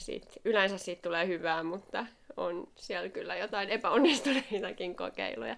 sit, 0.01 0.39
yleensä 0.45 0.79
siitä 0.79 1.03
tulee 1.03 1.27
hyvää, 1.27 1.63
mutta 1.63 2.07
on 2.37 2.69
siellä 2.77 3.09
kyllä 3.09 3.37
jotain 3.37 3.69
epäonnistuneitakin 3.69 4.97
kokeiluja. 4.97 5.57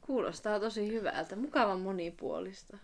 Kuulostaa 0.00 0.60
tosi 0.60 0.92
hyvältä, 0.92 1.36
mukavan 1.36 1.80
monipuolista. 1.80 2.78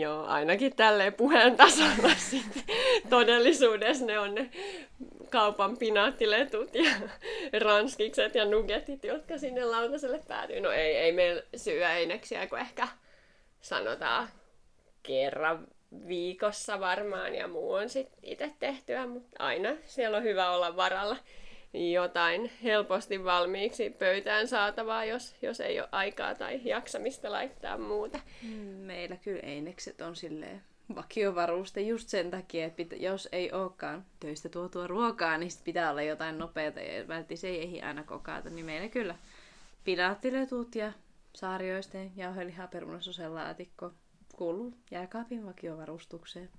Joo, 0.00 0.24
ainakin 0.24 0.76
tälleen 0.76 1.14
puheen 1.14 1.56
tasolla 1.56 2.14
sitten. 2.30 2.62
Todellisuudessa 3.10 4.06
ne 4.06 4.18
on 4.18 4.34
ne 4.34 4.50
kaupan 5.30 5.76
pinaattiletut 5.76 6.74
ja 6.74 6.90
ranskikset 7.64 8.34
ja 8.34 8.44
nugetit, 8.44 9.04
jotka 9.04 9.38
sinne 9.38 9.64
lautaselle 9.64 10.20
päätyy. 10.28 10.60
No 10.60 10.70
ei, 10.70 10.96
ei 10.96 11.12
meillä 11.12 11.42
syö 11.56 11.92
eineksiä, 11.92 12.46
kun 12.46 12.58
ehkä 12.58 12.88
sanotaan 13.60 14.28
kerran 15.02 15.66
viikossa 16.08 16.80
varmaan 16.80 17.34
ja 17.34 17.48
muu 17.48 17.72
on 17.72 17.88
sitten 17.88 18.18
itse 18.22 18.52
tehtyä, 18.58 19.06
mutta 19.06 19.36
aina 19.38 19.68
siellä 19.84 20.16
on 20.16 20.22
hyvä 20.22 20.50
olla 20.50 20.76
varalla 20.76 21.16
jotain 21.92 22.50
helposti 22.62 23.24
valmiiksi 23.24 23.90
pöytään 23.90 24.48
saatavaa, 24.48 25.04
jos, 25.04 25.34
jos 25.42 25.60
ei 25.60 25.80
ole 25.80 25.88
aikaa 25.92 26.34
tai 26.34 26.60
jaksamista 26.64 27.30
laittaa 27.30 27.78
muuta. 27.78 28.18
Meillä 28.76 29.16
kyllä 29.16 29.40
einekset 29.42 30.00
on 30.00 30.16
silleen 30.16 30.62
vakiovaruste 30.94 31.80
just 31.80 32.08
sen 32.08 32.30
takia, 32.30 32.66
että 32.66 32.76
pitä, 32.76 32.96
jos 32.96 33.28
ei 33.32 33.52
olekaan 33.52 34.04
töistä 34.20 34.48
tuotua 34.48 34.86
ruokaa, 34.86 35.38
niin 35.38 35.50
pitää 35.64 35.90
olla 35.90 36.02
jotain 36.02 36.38
nopeata 36.38 36.80
ja 36.80 36.98
välttämättä 36.98 37.36
se 37.36 37.48
ei 37.48 37.62
ehdi 37.62 37.80
aina 37.80 38.02
kokata, 38.02 38.50
niin 38.50 38.66
meillä 38.66 38.88
kyllä 38.88 39.14
pinaattiletut 39.84 40.74
ja 40.74 40.92
saarioisten 41.34 42.12
jauheliha 42.16 42.68
laatikko 43.28 43.92
kuuluu 44.36 44.74
jääkaapin 44.90 45.46
vakiovarustukseen. 45.46 46.50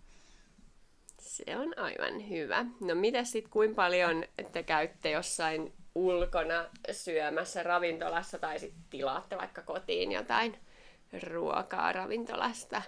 Se 1.20 1.58
on 1.58 1.80
aivan 1.80 2.30
hyvä. 2.30 2.66
No 2.80 2.96
mitä 2.96 3.24
sitten, 3.24 3.52
kuinka 3.52 3.76
paljon 3.76 4.24
te 4.52 4.64
käytte 4.64 5.12
jossain 5.12 5.74
ulkona 5.96 6.66
syömässä 6.92 7.64
ravintolassa 7.64 8.40
tai 8.40 8.60
sitten 8.60 8.84
tilaatte 8.90 9.38
vaikka 9.38 9.62
kotiin 9.62 10.12
jotain 10.12 10.58
ruokaa 11.24 11.92
ravintolasta? 11.92 12.82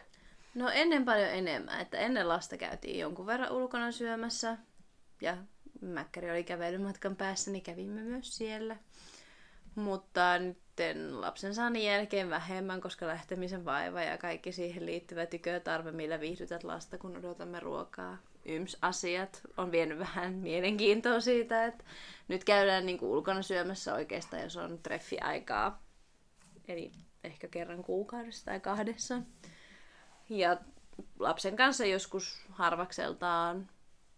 No 0.55 0.69
ennen 0.69 1.05
paljon 1.05 1.29
enemmän, 1.29 1.81
että 1.81 1.97
ennen 1.97 2.27
lasta 2.27 2.57
käytiin 2.57 2.99
jonkun 2.99 3.25
verran 3.25 3.51
ulkona 3.51 3.91
syömässä 3.91 4.57
ja 5.21 5.37
Mäkkäri 5.81 6.31
oli 6.31 6.43
kävelymatkan 6.43 7.15
päässä, 7.15 7.51
niin 7.51 7.63
kävimme 7.63 8.01
myös 8.01 8.37
siellä. 8.37 8.75
Mutta 9.75 10.39
nyt 10.39 10.57
lapsen 11.11 11.55
saannin 11.55 11.83
jälkeen 11.83 12.29
vähemmän, 12.29 12.81
koska 12.81 13.07
lähtemisen 13.07 13.65
vaiva 13.65 14.01
ja 14.01 14.17
kaikki 14.17 14.51
siihen 14.51 14.85
liittyvä 14.85 15.25
tykötarve, 15.25 15.91
millä 15.91 16.19
viihdytät 16.19 16.63
lasta, 16.63 16.97
kun 16.97 17.17
odotamme 17.17 17.59
ruokaa. 17.59 18.17
Yms-asiat 18.45 19.41
on 19.57 19.71
vienyt 19.71 19.99
vähän 19.99 20.33
mielenkiintoa 20.33 21.19
siitä, 21.19 21.65
että 21.65 21.83
nyt 22.27 22.43
käydään 22.43 22.85
niin 22.85 22.97
kuin 22.97 23.09
ulkona 23.09 23.41
syömässä 23.41 23.93
oikeastaan, 23.93 24.43
jos 24.43 24.57
on 24.57 24.79
treffiaikaa. 24.83 25.83
Eli 26.67 26.91
ehkä 27.23 27.47
kerran 27.47 27.83
kuukaudessa 27.83 28.45
tai 28.45 28.59
kahdessa. 28.59 29.21
Ja 30.29 30.57
lapsen 31.19 31.55
kanssa 31.55 31.85
joskus 31.85 32.45
harvakseltaan, 32.49 33.69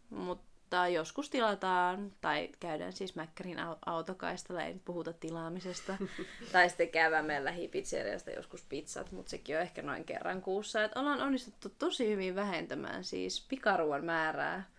mutta 0.10 0.51
mutta 0.72 0.88
joskus 0.88 1.30
tilataan, 1.30 2.12
tai 2.22 2.50
käydään 2.60 2.94
siis 2.94 3.16
Mäkkärin 3.16 3.58
autokaistalla, 3.86 4.64
ei 4.64 4.82
puhuta 4.86 5.14
tilaamisesta. 5.14 5.98
tai 6.52 6.70
sitten 6.70 6.90
käydään 6.90 7.26
meidän 7.26 7.46
lähipizzeriasta 7.46 8.32
joskus 8.32 8.64
pizzat, 8.70 9.12
mutta 9.12 9.30
sekin 9.30 9.56
on 9.56 9.62
ehkä 9.62 9.82
noin 9.82 10.04
kerran 10.04 10.42
kuussa. 10.42 10.84
Et 10.84 10.98
ollaan 10.98 11.22
onnistuttu 11.22 11.70
tosi 11.70 12.10
hyvin 12.10 12.36
vähentämään 12.36 13.04
siis 13.04 13.46
pikaruon 13.50 14.06
määrää, 14.06 14.70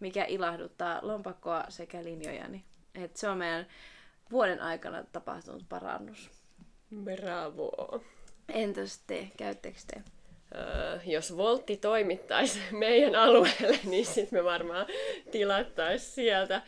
mikä 0.00 0.24
ilahduttaa 0.24 0.98
lompakkoa 1.02 1.64
sekä 1.68 2.04
linjojani. 2.04 2.64
Et 2.94 3.16
se 3.16 3.28
on 3.28 3.38
meidän 3.38 3.66
vuoden 4.30 4.60
aikana 4.60 5.04
tapahtunut 5.12 5.68
parannus. 5.68 6.30
Bravo! 7.04 8.00
Entäs 8.48 9.02
te? 9.06 9.30
Käyttekö 9.36 9.78
te? 9.86 10.02
Jos 11.04 11.36
Voltti 11.36 11.76
toimittaisi 11.76 12.60
meidän 12.84 13.14
alueelle, 13.14 13.78
niin 13.84 14.06
sitten 14.06 14.38
me 14.38 14.44
varmaan 14.44 14.86
tilattaisiin 15.30 16.14
sieltä 16.14 16.62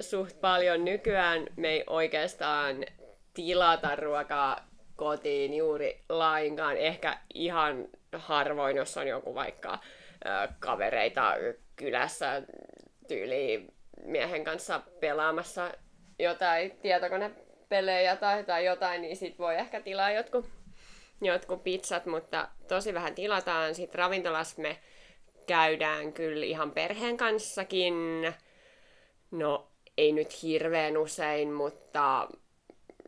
suht 0.00 0.40
paljon. 0.40 0.84
Nykyään 0.84 1.46
me 1.56 1.68
ei 1.68 1.84
oikeastaan 1.86 2.84
tilata 3.34 3.96
ruokaa 3.96 4.68
kotiin 4.96 5.54
juuri 5.54 6.00
lainkaan. 6.08 6.76
Ehkä 6.76 7.18
ihan 7.34 7.88
harvoin, 8.12 8.76
jos 8.76 8.96
on 8.96 9.08
joku 9.08 9.34
vaikka 9.34 9.78
kavereita 10.58 11.34
kylässä 11.76 12.42
tyyli 13.08 13.66
miehen 14.04 14.44
kanssa 14.44 14.80
pelaamassa 15.00 15.72
jotain 16.18 16.70
tietokonepelejä 16.82 18.16
tai, 18.16 18.44
tai 18.44 18.64
jotain, 18.64 19.02
niin 19.02 19.16
sit 19.16 19.38
voi 19.38 19.54
ehkä 19.54 19.80
tilaa 19.80 20.10
jotkut 20.10 20.61
jotkut 21.24 21.64
pizzat, 21.64 22.06
mutta 22.06 22.48
tosi 22.68 22.94
vähän 22.94 23.14
tilataan. 23.14 23.74
Sitten 23.74 23.98
ravintolassa 23.98 24.62
me 24.62 24.78
käydään 25.46 26.12
kyllä 26.12 26.46
ihan 26.46 26.70
perheen 26.70 27.16
kanssakin. 27.16 27.94
No, 29.30 29.68
ei 29.98 30.12
nyt 30.12 30.42
hirveän 30.42 30.96
usein, 30.96 31.52
mutta 31.52 32.28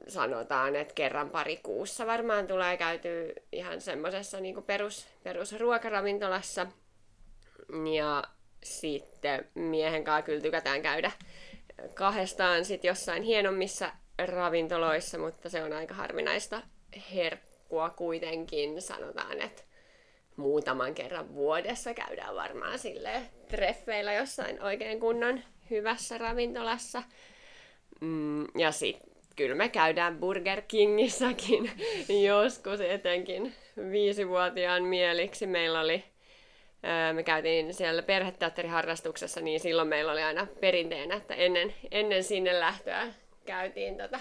sanotaan, 0.09 0.76
että 0.76 0.94
kerran 0.94 1.30
pari 1.30 1.56
kuussa 1.56 2.06
varmaan 2.06 2.47
tulee 2.47 2.76
käyty 2.76 3.33
ihan 3.52 3.80
semmoisessa 3.80 4.40
niin 4.40 4.62
perus, 4.62 5.06
perusruokaravintolassa. 5.23 6.66
Ja 7.94 8.25
sitten 8.62 9.49
miehen 9.54 10.04
kanssa 10.04 10.23
kyllä 10.23 10.40
tykätään 10.40 10.83
käydä 10.83 11.11
kahdestaan 11.94 12.64
sit 12.64 12.85
jossain 12.85 13.23
hienommissa 13.23 13.92
ravintoloissa, 14.26 15.18
mutta 15.18 15.49
se 15.49 15.62
on 15.62 15.73
aika 15.73 15.94
harvinaista 15.94 16.62
herkkua 17.75 17.90
kuitenkin 17.90 18.83
sanotaan, 18.83 19.43
että 19.43 19.62
muutaman 20.37 20.95
kerran 20.95 21.35
vuodessa 21.35 21.95
käydään 21.95 22.35
varmaan 22.35 22.78
sille 22.78 23.23
treffeillä 23.49 24.12
jossain 24.12 24.62
oikein 24.62 25.00
kunnon 25.00 25.40
hyvässä 25.71 26.19
ravintolassa. 26.19 27.02
Mm, 28.00 28.45
ja 28.59 28.73
sitten 28.73 29.11
kyllä 29.37 29.54
me 29.54 29.69
käydään 29.69 30.19
Burger 30.19 30.62
Kingissäkin 30.62 31.71
joskus 32.28 32.81
etenkin 32.81 33.54
viisivuotiaan 33.90 34.85
mieliksi. 34.85 35.47
Meillä 35.47 35.81
oli, 35.81 36.04
me 37.12 37.23
käytiin 37.23 37.75
siellä 37.75 38.02
perheteatteriharrastuksessa, 38.02 39.40
niin 39.40 39.61
silloin 39.61 39.88
meillä 39.88 40.12
oli 40.12 40.23
aina 40.23 40.47
perinteenä, 40.61 41.16
että 41.16 41.35
ennen, 41.35 41.75
ennen 41.90 42.25
sinne 42.25 42.61
lähtöä 42.61 43.12
käytiin 43.47 43.97
tota 43.97 44.21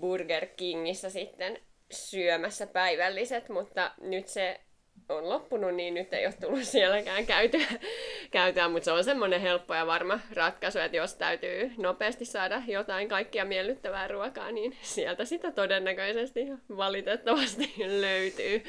Burger 0.00 0.46
Kingissä 0.56 1.10
sitten 1.10 1.58
syömässä 1.92 2.66
päivälliset, 2.66 3.48
mutta 3.48 3.90
nyt 4.00 4.28
se 4.28 4.60
on 5.08 5.28
loppunut, 5.28 5.74
niin 5.74 5.94
nyt 5.94 6.12
ei 6.12 6.26
ole 6.26 6.34
tullut 6.40 6.64
sielläkään 6.64 7.26
käytyä, 7.26 7.66
käytyä 8.30 8.68
mutta 8.68 8.84
se 8.84 8.92
on 8.92 9.04
semmoinen 9.04 9.40
helppo 9.40 9.74
ja 9.74 9.86
varma 9.86 10.20
ratkaisu, 10.34 10.78
että 10.78 10.96
jos 10.96 11.14
täytyy 11.14 11.72
nopeasti 11.76 12.24
saada 12.24 12.62
jotain 12.66 13.08
kaikkia 13.08 13.44
miellyttävää 13.44 14.08
ruokaa, 14.08 14.50
niin 14.50 14.76
sieltä 14.82 15.24
sitä 15.24 15.52
todennäköisesti 15.52 16.40
valitettavasti 16.76 17.74
löytyy. 18.00 18.62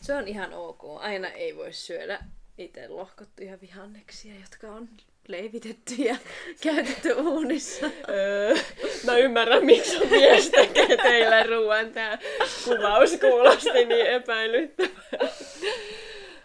Se 0.00 0.14
on 0.14 0.28
ihan 0.28 0.54
ok. 0.54 0.82
Aina 0.98 1.28
ei 1.28 1.56
voi 1.56 1.72
syödä 1.72 2.18
itse 2.58 2.88
lohkottuja 2.88 3.60
vihanneksia, 3.60 4.34
jotka 4.40 4.72
on 4.72 4.88
leivitetty 5.28 5.94
ja 5.98 6.16
käytetty 6.62 7.12
uunissa. 7.12 7.86
Öö, 8.08 8.54
mä 9.04 9.16
ymmärrän, 9.16 9.64
miksi 9.64 10.06
mies 10.06 10.50
tekee 10.50 10.96
teille 10.96 11.42
ruoan. 11.42 11.92
Tää 11.92 12.18
kuvaus 12.64 13.16
kuulosti 13.20 13.84
niin 13.84 14.06
epäilyttävää. 14.06 15.28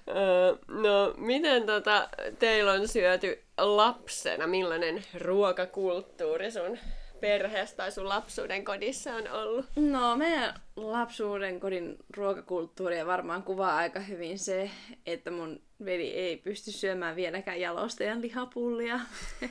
Öö, 0.07 0.55
no, 0.67 1.13
miten 1.17 1.65
tota, 1.65 2.09
teillä 2.39 2.71
on 2.71 2.87
syöty 2.87 3.43
lapsena? 3.57 4.47
Millainen 4.47 5.03
ruokakulttuuri 5.17 6.51
sun 6.51 6.77
perheessä 7.19 7.75
tai 7.75 7.91
sun 7.91 8.09
lapsuuden 8.09 8.65
kodissa 8.65 9.15
on 9.15 9.31
ollut? 9.31 9.65
No, 9.75 10.17
meidän 10.17 10.53
lapsuuden 10.75 11.59
kodin 11.59 11.97
ruokakulttuuria 12.17 13.05
varmaan 13.05 13.43
kuvaa 13.43 13.75
aika 13.75 13.99
hyvin 13.99 14.39
se, 14.39 14.71
että 15.05 15.31
mun 15.31 15.61
veli 15.85 16.13
ei 16.13 16.37
pysty 16.37 16.71
syömään 16.71 17.15
vieläkään 17.15 17.59
jalostajan 17.59 18.21
lihapullia. 18.21 18.99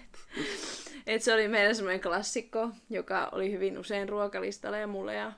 Et 1.06 1.22
se 1.22 1.34
oli 1.34 1.48
meidän 1.48 1.74
semmoinen 1.74 2.00
klassikko, 2.00 2.70
joka 2.90 3.28
oli 3.32 3.52
hyvin 3.52 3.78
usein 3.78 4.08
ruokalistalla 4.08 4.76
ja 4.76 4.86
mulle 4.86 5.14
ja 5.14 5.32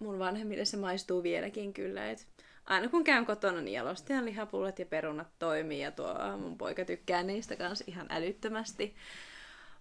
mun 0.00 0.18
vanhemmille 0.18 0.64
se 0.64 0.76
maistuu 0.76 1.22
vieläkin 1.22 1.72
kyllä. 1.72 2.10
Et 2.10 2.26
aina 2.64 2.88
kun 2.88 3.04
käyn 3.04 3.26
kotona, 3.26 3.60
niin 3.60 3.74
jalostajan 3.74 4.24
lihapullat 4.24 4.78
ja 4.78 4.86
perunat 4.86 5.28
toimii 5.38 5.80
ja 5.80 5.90
tuo 5.90 6.14
mun 6.38 6.58
poika 6.58 6.84
tykkää 6.84 7.22
niistä 7.22 7.56
kanssa 7.56 7.84
ihan 7.88 8.06
älyttömästi. 8.10 8.94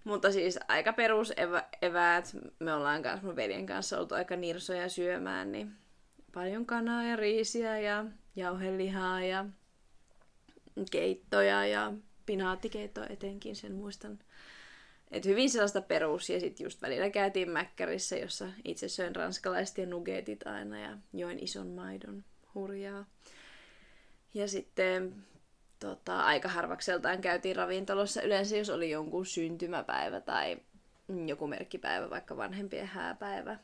Mutta 0.05 0.31
siis 0.31 0.59
aika 0.67 0.93
perus 0.93 1.33
evä, 1.37 1.63
eväät. 1.81 2.37
Me 2.59 2.73
ollaan 2.73 3.03
kanssa 3.03 3.27
mun 3.27 3.35
veljen 3.35 3.65
kanssa 3.65 3.99
oltu 3.99 4.15
aika 4.15 4.35
nirsoja 4.35 4.89
syömään, 4.89 5.51
niin 5.51 5.71
paljon 6.33 6.65
kanaa 6.65 7.03
ja 7.03 7.15
riisiä 7.15 7.79
ja 7.79 8.05
jauhelihaa 8.35 9.23
ja 9.23 9.45
keittoja 10.91 11.65
ja 11.65 11.93
pinaattikeittoa 12.25 13.05
etenkin, 13.09 13.55
sen 13.55 13.73
muistan. 13.73 14.19
Et 15.11 15.25
hyvin 15.25 15.49
sellaista 15.49 15.81
perus, 15.81 16.29
ja 16.29 16.39
sitten 16.39 16.63
just 16.63 16.81
välillä 16.81 17.09
käytiin 17.09 17.49
Mäkkärissä, 17.49 18.17
jossa 18.17 18.47
itse 18.65 18.89
söin 18.89 19.15
ranskalaiset 19.15 19.77
ja 19.77 19.85
nugetit 19.85 20.47
aina, 20.47 20.79
ja 20.79 20.97
join 21.13 21.39
ison 21.39 21.67
maidon 21.67 22.23
hurjaa. 22.55 23.05
Ja 24.33 24.47
sitten 24.47 25.15
tota, 25.79 26.19
aika 26.19 26.49
harvakseltaan 26.49 27.21
käytiin 27.21 27.55
ravintolossa. 27.55 28.21
Yleensä, 28.21 28.57
jos 28.57 28.69
oli 28.69 28.89
jonkun 28.89 29.25
syntymäpäivä 29.25 30.21
tai 30.21 30.57
joku 31.25 31.47
merkkipäivä, 31.47 32.09
vaikka 32.09 32.37
vanhempien 32.37 32.87
hääpäivä, 32.87 33.59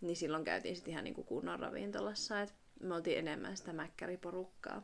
niin 0.00 0.16
silloin 0.16 0.44
käytiin 0.44 0.76
sitten 0.76 0.92
ihan 0.92 1.04
niinku 1.04 1.22
kunnon 1.22 1.60
ravintolassa, 1.60 2.40
et 2.40 2.54
me 2.80 2.94
oltiin 2.94 3.18
enemmän 3.18 3.56
sitä 3.56 3.72
mäkkäriporukkaa. 3.72 4.82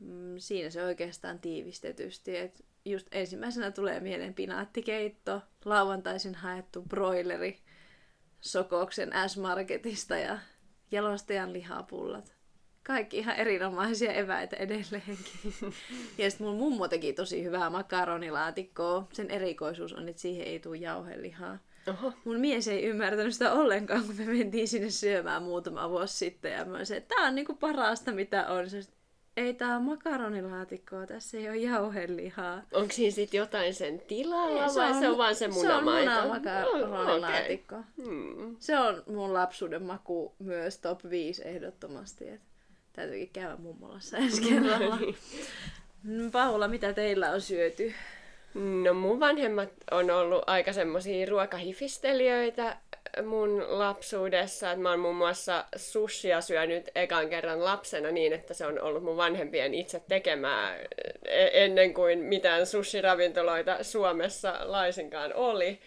Mm, 0.00 0.38
siinä 0.38 0.70
se 0.70 0.84
oikeastaan 0.84 1.38
tiivistetysti, 1.38 2.36
että 2.36 2.64
just 2.84 3.06
ensimmäisenä 3.12 3.70
tulee 3.70 4.00
mieleen 4.00 4.34
pinaattikeitto, 4.34 5.42
lauantaisin 5.64 6.34
haettu 6.34 6.82
broileri 6.82 7.58
Sokoksen 8.40 9.12
S-Marketista 9.26 10.16
ja 10.16 10.38
jalostajan 10.90 11.52
lihapullat 11.52 12.35
kaikki 12.86 13.18
ihan 13.18 13.36
erinomaisia 13.36 14.12
eväitä 14.12 14.56
edelleenkin. 14.56 15.54
ja 16.18 16.30
sitten 16.30 16.46
mun 16.46 16.56
mummo 16.56 16.88
teki 16.88 17.12
tosi 17.12 17.44
hyvää 17.44 17.70
makaronilaatikkoa. 17.70 19.08
Sen 19.12 19.30
erikoisuus 19.30 19.92
on, 19.92 20.08
että 20.08 20.22
siihen 20.22 20.46
ei 20.46 20.60
tule 20.60 20.76
jauhelihaa. 20.76 21.58
Oho. 21.88 22.12
Mun 22.24 22.40
mies 22.40 22.68
ei 22.68 22.84
ymmärtänyt 22.84 23.32
sitä 23.32 23.52
ollenkaan, 23.52 24.04
kun 24.04 24.14
me 24.16 24.24
mentiin 24.24 24.68
sinne 24.68 24.90
syömään 24.90 25.42
muutama 25.42 25.90
vuosi 25.90 26.16
sitten. 26.16 26.52
Ja 26.52 26.64
mä 26.64 26.76
olisin, 26.76 26.96
että 26.96 27.14
tää 27.14 27.26
on 27.26 27.34
niinku 27.34 27.54
parasta, 27.54 28.12
mitä 28.12 28.46
on. 28.46 28.70
Se, 28.70 28.80
ei 29.36 29.54
tää 29.54 29.76
on 29.76 29.82
makaronilaatikkoa, 29.82 31.06
tässä 31.06 31.38
ei 31.38 31.48
ole 31.48 31.56
jauhelihaa. 31.56 32.62
Onko 32.72 32.92
siinä 32.92 33.14
sitten 33.14 33.38
jotain 33.38 33.74
sen 33.74 34.00
tilalla 34.00 34.64
ei, 34.64 34.70
se 34.70 34.80
vai 34.80 34.90
on, 34.90 35.00
se 35.00 35.08
on 35.08 35.18
vaan 35.18 35.34
se 35.34 35.48
munamaito? 35.48 36.10
Se 36.10 36.18
on 36.18 36.28
makaronilaatikko. 36.28 37.76
Oh, 37.76 37.84
okay. 37.98 38.14
hmm. 38.14 38.56
Se 38.58 38.78
on 38.78 39.02
mun 39.06 39.34
lapsuuden 39.34 39.82
maku 39.82 40.34
myös 40.38 40.78
top 40.78 41.00
5 41.10 41.42
ehdottomasti. 41.48 42.28
Että 42.28 42.55
Täytyykin 42.96 43.30
käydä 43.32 43.56
mummolassa 43.56 44.16
ensi 44.26 44.42
kerralla. 44.42 44.98
No, 46.04 46.30
Paula, 46.32 46.68
mitä 46.68 46.92
teillä 46.92 47.30
on 47.30 47.40
syöty? 47.40 47.94
No 48.54 48.94
mun 48.94 49.20
vanhemmat 49.20 49.68
on 49.90 50.10
ollut 50.10 50.42
aika 50.46 50.72
semmosia 50.72 51.26
ruokahifistelijöitä 51.26 52.76
mun 53.24 53.78
lapsuudessa. 53.78 54.76
Mä 54.76 54.90
oon 54.90 55.00
muun 55.00 55.16
muassa 55.16 55.64
sushia 55.76 56.40
syönyt 56.40 56.90
ekan 56.94 57.28
kerran 57.28 57.64
lapsena 57.64 58.10
niin, 58.10 58.32
että 58.32 58.54
se 58.54 58.66
on 58.66 58.80
ollut 58.80 59.04
mun 59.04 59.16
vanhempien 59.16 59.74
itse 59.74 60.02
tekemää 60.08 60.76
e-, 61.24 61.64
ennen 61.64 61.94
kuin 61.94 62.18
mitään 62.18 62.66
sushiravintoloita 62.66 63.84
Suomessa 63.84 64.56
laisinkaan 64.60 65.34
oli. 65.34 65.80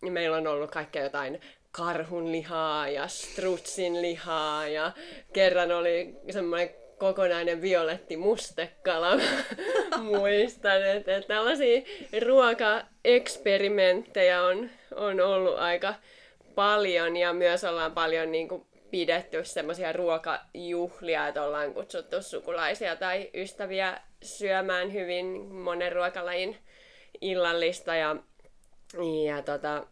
Meillä 0.00 0.36
on 0.36 0.46
ollut 0.46 0.70
kaikkea 0.70 1.02
jotain 1.02 1.40
karhun 1.76 2.32
lihaa 2.32 2.88
ja 2.88 3.08
strutsin 3.08 4.02
lihaa 4.02 4.68
ja 4.68 4.92
kerran 5.32 5.72
oli 5.72 6.16
semmoinen 6.30 6.70
kokonainen 6.98 7.62
violetti 7.62 8.16
mustekala. 8.16 9.18
Muistan, 10.02 10.86
että, 10.86 11.20
tällaisia 11.20 11.82
ruokaeksperimenttejä 12.26 14.42
on, 14.42 14.70
on 14.94 15.20
ollut 15.20 15.58
aika 15.58 15.94
paljon 16.54 17.16
ja 17.16 17.32
myös 17.32 17.64
ollaan 17.64 17.92
paljon 17.92 18.32
niin 18.32 18.48
kuin, 18.48 18.66
pidetty 18.90 19.44
semmoisia 19.44 19.92
ruokajuhlia, 19.92 21.28
että 21.28 21.42
ollaan 21.42 21.74
kutsuttu 21.74 22.22
sukulaisia 22.22 22.96
tai 22.96 23.30
ystäviä 23.34 24.00
syömään 24.22 24.92
hyvin 24.92 25.54
monen 25.54 25.92
ruokalajin 25.92 26.56
illallista 27.20 27.94
ja, 27.94 28.16
ja 29.26 29.42
tota, 29.42 29.86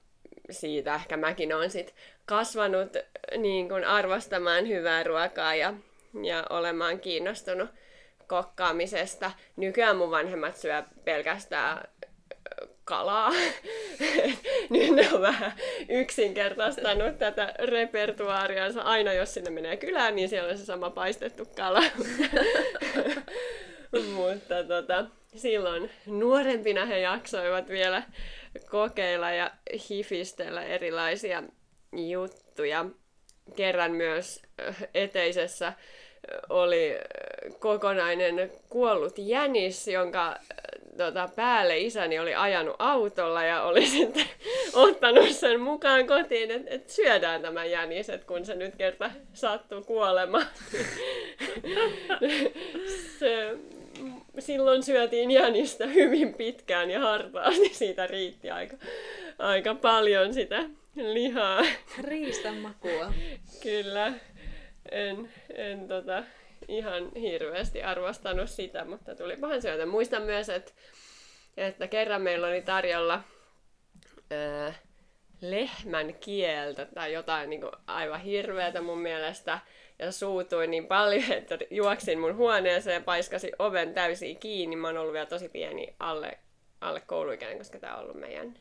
siitä 0.50 0.94
ehkä 0.94 1.16
mäkin 1.16 1.54
olen 1.54 1.70
sit 1.70 1.94
kasvanut 2.26 2.96
niin 3.38 3.68
kun 3.68 3.84
arvostamaan 3.84 4.68
hyvää 4.68 5.02
ruokaa 5.02 5.54
ja, 5.54 5.74
ja 6.22 6.44
olemaan 6.50 7.00
kiinnostunut 7.00 7.70
kokkaamisesta. 8.26 9.30
Nykyään 9.56 9.96
mun 9.96 10.10
vanhemmat 10.10 10.56
syö 10.56 10.82
pelkästään 11.04 11.88
kalaa. 12.84 13.32
Nyt 14.70 14.90
ne 14.90 15.12
on 15.12 15.20
vähän 15.20 15.52
yksinkertaistanut 15.88 17.18
tätä 17.18 17.54
repertuaariansa. 17.58 18.82
Aina 18.82 19.12
jos 19.12 19.34
sinne 19.34 19.50
menee 19.50 19.76
kylään, 19.76 20.16
niin 20.16 20.28
siellä 20.28 20.50
on 20.50 20.58
se 20.58 20.64
sama 20.64 20.90
paistettu 20.90 21.44
kala. 21.56 21.82
Mutta 24.14 24.64
tota, 24.64 25.04
silloin 25.36 25.90
nuorempina 26.06 26.84
he 26.84 26.98
jaksoivat 26.98 27.68
vielä 27.68 28.02
kokeilla 28.70 29.30
ja 29.30 29.50
hifistellä 29.90 30.62
erilaisia 30.62 31.42
juttuja. 31.92 32.84
Kerran 33.56 33.92
myös 33.92 34.42
äh, 34.68 34.76
eteisessä 34.94 35.66
äh, 35.66 35.74
oli 36.48 36.94
äh, 36.94 37.00
kokonainen 37.58 38.52
kuollut 38.68 39.14
jänis, 39.18 39.88
jonka 39.88 40.36
tota, 40.96 41.28
päälle 41.36 41.78
isäni 41.78 42.18
oli 42.18 42.34
ajanut 42.34 42.76
autolla 42.78 43.44
ja 43.44 43.62
oli 43.62 43.86
sitten 43.96 44.26
ottanut 44.72 45.30
sen 45.30 45.60
mukaan 45.60 46.06
kotiin, 46.06 46.50
että 46.50 46.74
et 46.74 46.90
syödään 46.90 47.42
tämä 47.42 47.64
jänis, 47.64 48.10
että 48.10 48.26
kun 48.26 48.44
se 48.44 48.54
nyt 48.54 48.76
kerta 48.76 49.10
sattuu 49.32 49.82
kuolemaan. 49.82 50.46
se 53.18 53.56
silloin 54.38 54.82
syötiin 54.82 55.30
jänistä 55.30 55.86
hyvin 55.86 56.34
pitkään 56.34 56.90
ja 56.90 57.00
hartaasti. 57.00 57.68
Siitä 57.68 58.06
riitti 58.06 58.50
aika, 58.50 58.76
aika 59.38 59.74
paljon 59.74 60.34
sitä 60.34 60.64
lihaa. 60.94 61.62
Riistan 62.00 62.56
makua. 62.56 63.12
Kyllä. 63.62 64.12
En, 64.90 65.32
en 65.54 65.88
tota, 65.88 66.24
ihan 66.68 67.12
hirveästi 67.14 67.82
arvostanut 67.82 68.50
sitä, 68.50 68.84
mutta 68.84 69.14
tuli 69.14 69.36
pahan 69.36 69.62
syötä. 69.62 69.86
Muistan 69.86 70.22
myös, 70.22 70.48
että, 70.48 70.72
että 71.56 71.88
kerran 71.88 72.22
meillä 72.22 72.46
oli 72.46 72.62
tarjolla 72.62 73.20
ää, 74.30 74.74
lehmän 75.40 76.14
kieltä 76.14 76.86
tai 76.94 77.12
jotain 77.12 77.50
niin 77.50 77.60
kuin 77.60 77.72
aivan 77.86 78.20
hirveätä 78.20 78.80
mun 78.80 78.98
mielestä. 78.98 79.58
Ja 79.98 80.12
suutuin 80.12 80.70
niin 80.70 80.86
paljon, 80.86 81.32
että 81.38 81.58
juoksin 81.70 82.18
mun 82.18 82.36
huoneeseen 82.36 82.94
ja 82.94 83.00
paiskasin 83.00 83.52
oven 83.58 83.94
täysin 83.94 84.36
kiinni. 84.36 84.76
Mä 84.76 84.88
oon 84.88 84.98
ollut 84.98 85.12
vielä 85.12 85.26
tosi 85.26 85.48
pieni 85.48 85.96
alle, 85.98 86.38
alle 86.80 87.00
kouluikäinen, 87.00 87.58
koska 87.58 87.78
tää 87.78 87.96
on 87.96 88.02
ollut 88.02 88.20
meidän 88.20 88.54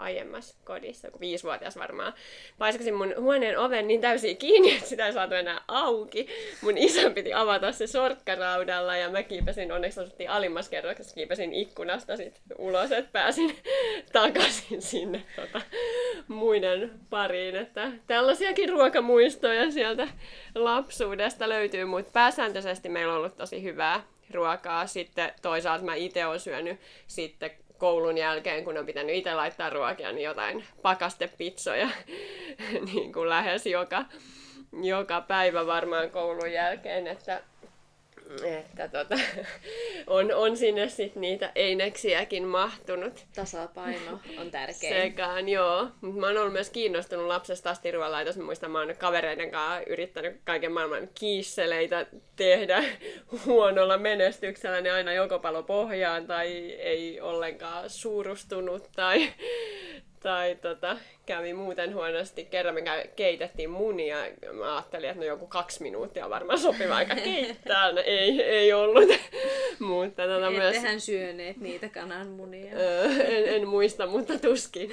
aiemmassa 0.00 0.54
kodissa, 0.64 1.10
kun 1.10 1.20
viisivuotias 1.20 1.78
varmaan, 1.78 2.12
paiskasin 2.58 2.94
mun 2.94 3.14
huoneen 3.18 3.58
oven 3.58 3.88
niin 3.88 4.00
täysin 4.00 4.36
kiinni, 4.36 4.74
että 4.74 4.88
sitä 4.88 5.06
ei 5.06 5.12
saatu 5.12 5.34
enää 5.34 5.60
auki. 5.68 6.26
Mun 6.62 6.78
isä 6.78 7.10
piti 7.10 7.34
avata 7.34 7.72
se 7.72 7.86
sorkkaraudalla 7.86 8.96
ja 8.96 9.10
mä 9.10 9.22
kiipesin, 9.22 9.72
onneksi 9.72 10.00
asuttiin 10.00 10.30
alimmassa 10.30 10.70
kerroksessa, 10.70 11.14
kiipesin 11.14 11.54
ikkunasta 11.54 12.16
sit 12.16 12.40
ulos, 12.58 12.92
että 12.92 13.12
pääsin 13.12 13.56
takaisin 14.12 14.82
sinne 14.82 15.22
tota, 15.36 15.60
muiden 16.28 16.90
pariin. 17.10 17.56
Että 17.56 17.92
tällaisiakin 18.06 18.68
ruokamuistoja 18.68 19.70
sieltä 19.70 20.08
lapsuudesta 20.54 21.48
löytyy, 21.48 21.84
mutta 21.84 22.12
pääsääntöisesti 22.12 22.88
meillä 22.88 23.12
on 23.12 23.18
ollut 23.18 23.36
tosi 23.36 23.62
hyvää 23.62 24.02
ruokaa. 24.30 24.86
Sitten 24.86 25.32
toisaalta 25.42 25.84
mä 25.84 25.94
itse 25.94 26.26
olen 26.26 26.40
syönyt 26.40 26.80
sitten 27.06 27.50
koulun 27.80 28.18
jälkeen, 28.18 28.64
kun 28.64 28.78
on 28.78 28.86
pitänyt 28.86 29.16
itse 29.16 29.34
laittaa 29.34 29.70
ruokia, 29.70 30.12
niin 30.12 30.24
jotain 30.24 30.64
pakastepizzoja 30.82 31.88
niin 32.92 33.12
kuin 33.12 33.28
lähes 33.28 33.66
joka, 33.66 34.04
joka 34.82 35.20
päivä 35.20 35.66
varmaan 35.66 36.10
koulun 36.10 36.52
jälkeen, 36.52 37.06
että 37.06 37.42
että 38.44 38.88
tota, 38.88 39.14
on, 40.06 40.34
on 40.34 40.56
sinne 40.56 40.88
sit 40.88 41.16
niitä 41.16 41.52
eineksiäkin 41.54 42.44
mahtunut. 42.44 43.26
Tasapaino 43.34 44.20
on 44.38 44.50
tärkeä. 44.50 45.02
Sekaan, 45.02 45.48
joo. 45.48 45.88
Mutta 46.00 46.20
mä 46.20 46.26
oon 46.26 46.38
ollut 46.38 46.52
myös 46.52 46.70
kiinnostunut 46.70 47.26
lapsesta 47.26 47.70
asti 47.70 47.90
ruoanlaitos. 47.90 48.36
Mä 48.36 48.44
muistan, 48.44 48.70
mä 48.70 48.78
oon 48.78 48.94
kavereiden 48.98 49.50
kanssa 49.50 49.80
yrittänyt 49.86 50.40
kaiken 50.44 50.72
maailman 50.72 51.08
kiisseleitä 51.14 52.06
tehdä 52.36 52.84
huonolla 53.46 53.98
menestyksellä. 53.98 54.80
Ne 54.80 54.90
aina 54.90 55.12
joko 55.12 55.38
palo 55.38 55.62
pohjaan 55.62 56.26
tai 56.26 56.72
ei 56.72 57.20
ollenkaan 57.20 57.90
suurustunut 57.90 58.88
tai 58.96 59.32
tai 60.22 60.54
tota, 60.62 60.96
kävi 61.26 61.54
muuten 61.54 61.94
huonosti. 61.94 62.44
Kerran 62.44 62.74
me 62.74 63.10
keitettiin 63.16 63.70
munia. 63.70 64.16
Mä 64.52 64.74
ajattelin, 64.74 65.10
että 65.10 65.20
no 65.20 65.26
joku 65.26 65.46
kaksi 65.46 65.82
minuuttia 65.82 66.30
varmaan 66.30 66.58
sopiva 66.58 66.96
aika 66.96 67.14
keittää. 67.14 67.92
No, 67.92 68.02
ei, 68.04 68.42
ei 68.42 68.72
ollut. 68.72 69.08
mutta 69.78 70.22
tota, 70.26 70.50
myös... 70.50 70.76
Ettehän 70.76 71.00
syöneet 71.00 71.56
niitä 71.56 71.88
kananmunia. 71.88 72.72
en, 73.28 73.48
en, 73.48 73.68
muista, 73.68 74.06
mutta 74.06 74.38
tuskin. 74.38 74.92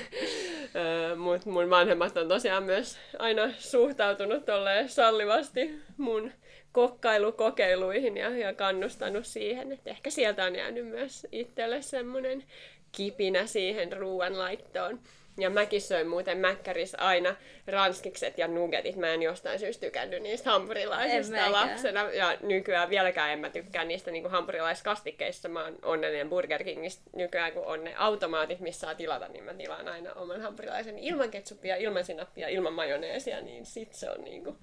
Mutta 1.17 1.49
mun 1.49 1.69
vanhemmat 1.69 2.17
on 2.17 2.27
tosiaan 2.27 2.63
myös 2.63 2.97
aina 3.19 3.51
suhtautunut 3.59 4.43
sallivasti 4.87 5.71
mun 5.97 6.31
kokkailukokeiluihin 6.71 8.17
ja, 8.17 8.37
ja 8.37 8.53
kannustanut 8.53 9.25
siihen, 9.25 9.71
että 9.71 9.89
ehkä 9.89 10.09
sieltä 10.09 10.45
on 10.45 10.55
jäänyt 10.55 10.87
myös 10.87 11.27
itselle 11.31 11.81
semmoinen 11.81 12.43
kipinä 12.91 13.45
siihen 13.45 13.93
ruoanlaittoon. 13.93 14.99
Ja 15.39 15.49
mäkin 15.49 15.81
söin 15.81 16.07
muuten 16.07 16.37
mäkkäris 16.37 16.95
aina 16.95 17.35
ranskikset 17.67 18.37
ja 18.37 18.47
nuggetit. 18.47 18.95
Mä 18.95 19.07
en 19.07 19.21
jostain 19.21 19.59
syystä 19.59 19.85
tykännyt 19.85 20.23
niistä 20.23 20.51
hampurilaisista 20.51 21.51
lapsena. 21.51 22.11
Ja 22.11 22.37
nykyään 22.41 22.89
vieläkään 22.89 23.31
en 23.31 23.39
mä 23.39 23.49
tykkää 23.49 23.83
niistä 23.83 24.11
niin 24.11 24.29
hampurilaiskastikkeista. 24.29 25.47
Mä 25.47 25.63
oon 25.63 25.77
onnellinen 25.81 26.29
Burger 26.29 26.63
Kingistä 26.63 27.09
nykyään, 27.15 27.51
kun 27.51 27.65
on 27.65 27.83
ne 27.83 27.95
automaatit, 27.97 28.59
missä 28.59 28.79
saa 28.79 28.95
tilata, 28.95 29.27
niin 29.27 29.43
mä 29.43 29.53
tilaan 29.53 29.87
aina 29.87 30.13
oman 30.13 30.41
hampurilaisen 30.41 30.99
ilman 30.99 31.31
ketsuppia, 31.31 31.75
ilman 31.75 32.05
sinappia, 32.05 32.47
ilman 32.47 32.73
majoneesia, 32.73 33.41
niin 33.41 33.65
sit 33.65 33.93
se 33.93 34.09
on 34.09 34.23
niin 34.23 34.43
kuin 34.43 34.57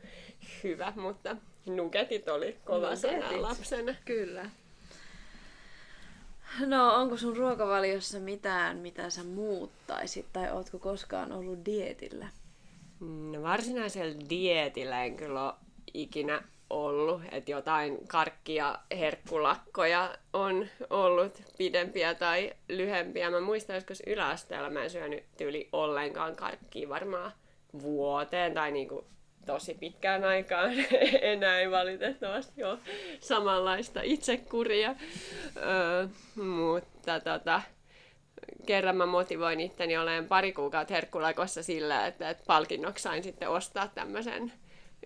hyvä. 0.64 0.92
Mutta 0.96 1.36
nuggetit 1.66 2.28
oli 2.28 2.56
kova 2.64 2.96
sana 2.96 3.42
lapsena. 3.42 3.94
Kyllä. 4.04 4.50
No, 6.60 6.94
onko 6.94 7.16
sun 7.16 7.36
ruokavaliossa 7.36 8.18
mitään, 8.18 8.76
mitä 8.76 9.10
sä 9.10 9.24
muuttaisit, 9.24 10.26
tai 10.32 10.50
ootko 10.50 10.78
koskaan 10.78 11.32
ollut 11.32 11.64
dietillä? 11.66 12.28
No, 13.00 13.42
varsinaisella 13.42 14.14
dietillä 14.30 15.04
en 15.04 15.16
kyllä 15.16 15.44
ole 15.44 15.54
ikinä 15.94 16.42
ollut, 16.70 17.22
että 17.32 17.50
jotain 17.50 18.08
karkkia, 18.08 18.78
herkkulakkoja 18.98 20.18
on 20.32 20.66
ollut 20.90 21.42
pidempiä 21.58 22.14
tai 22.14 22.52
lyhempiä. 22.68 23.30
Mä 23.30 23.40
muistan 23.40 23.74
joskus 23.74 24.02
yläasteella 24.06 24.70
mä 24.70 24.82
en 24.82 24.90
syönyt 24.90 25.24
tyyli 25.36 25.68
ollenkaan 25.72 26.36
karkkia 26.36 26.88
varmaan 26.88 27.32
vuoteen 27.82 28.54
tai 28.54 28.72
niinku 28.72 29.04
tosi 29.46 29.74
pitkään 29.74 30.24
aikaan 30.24 30.72
enää 31.20 31.60
ei 31.60 31.70
valitettavasti 31.70 32.64
ole 32.64 32.78
samanlaista 33.20 34.00
itsekuria. 34.02 34.94
Öö, 35.56 36.06
mutta 36.34 37.20
tota, 37.20 37.62
kerran 38.66 38.96
mä 38.96 39.06
motivoin 39.06 39.60
itteni 39.60 39.96
olen 39.96 40.28
pari 40.28 40.52
kuukautta 40.52 40.94
herkkulakossa 40.94 41.62
sillä, 41.62 42.06
että, 42.06 42.30
että 42.30 42.44
palkinnoksi 42.46 43.02
sain 43.02 43.22
sitten 43.22 43.50
ostaa 43.50 43.88
tämmöisen 43.88 44.52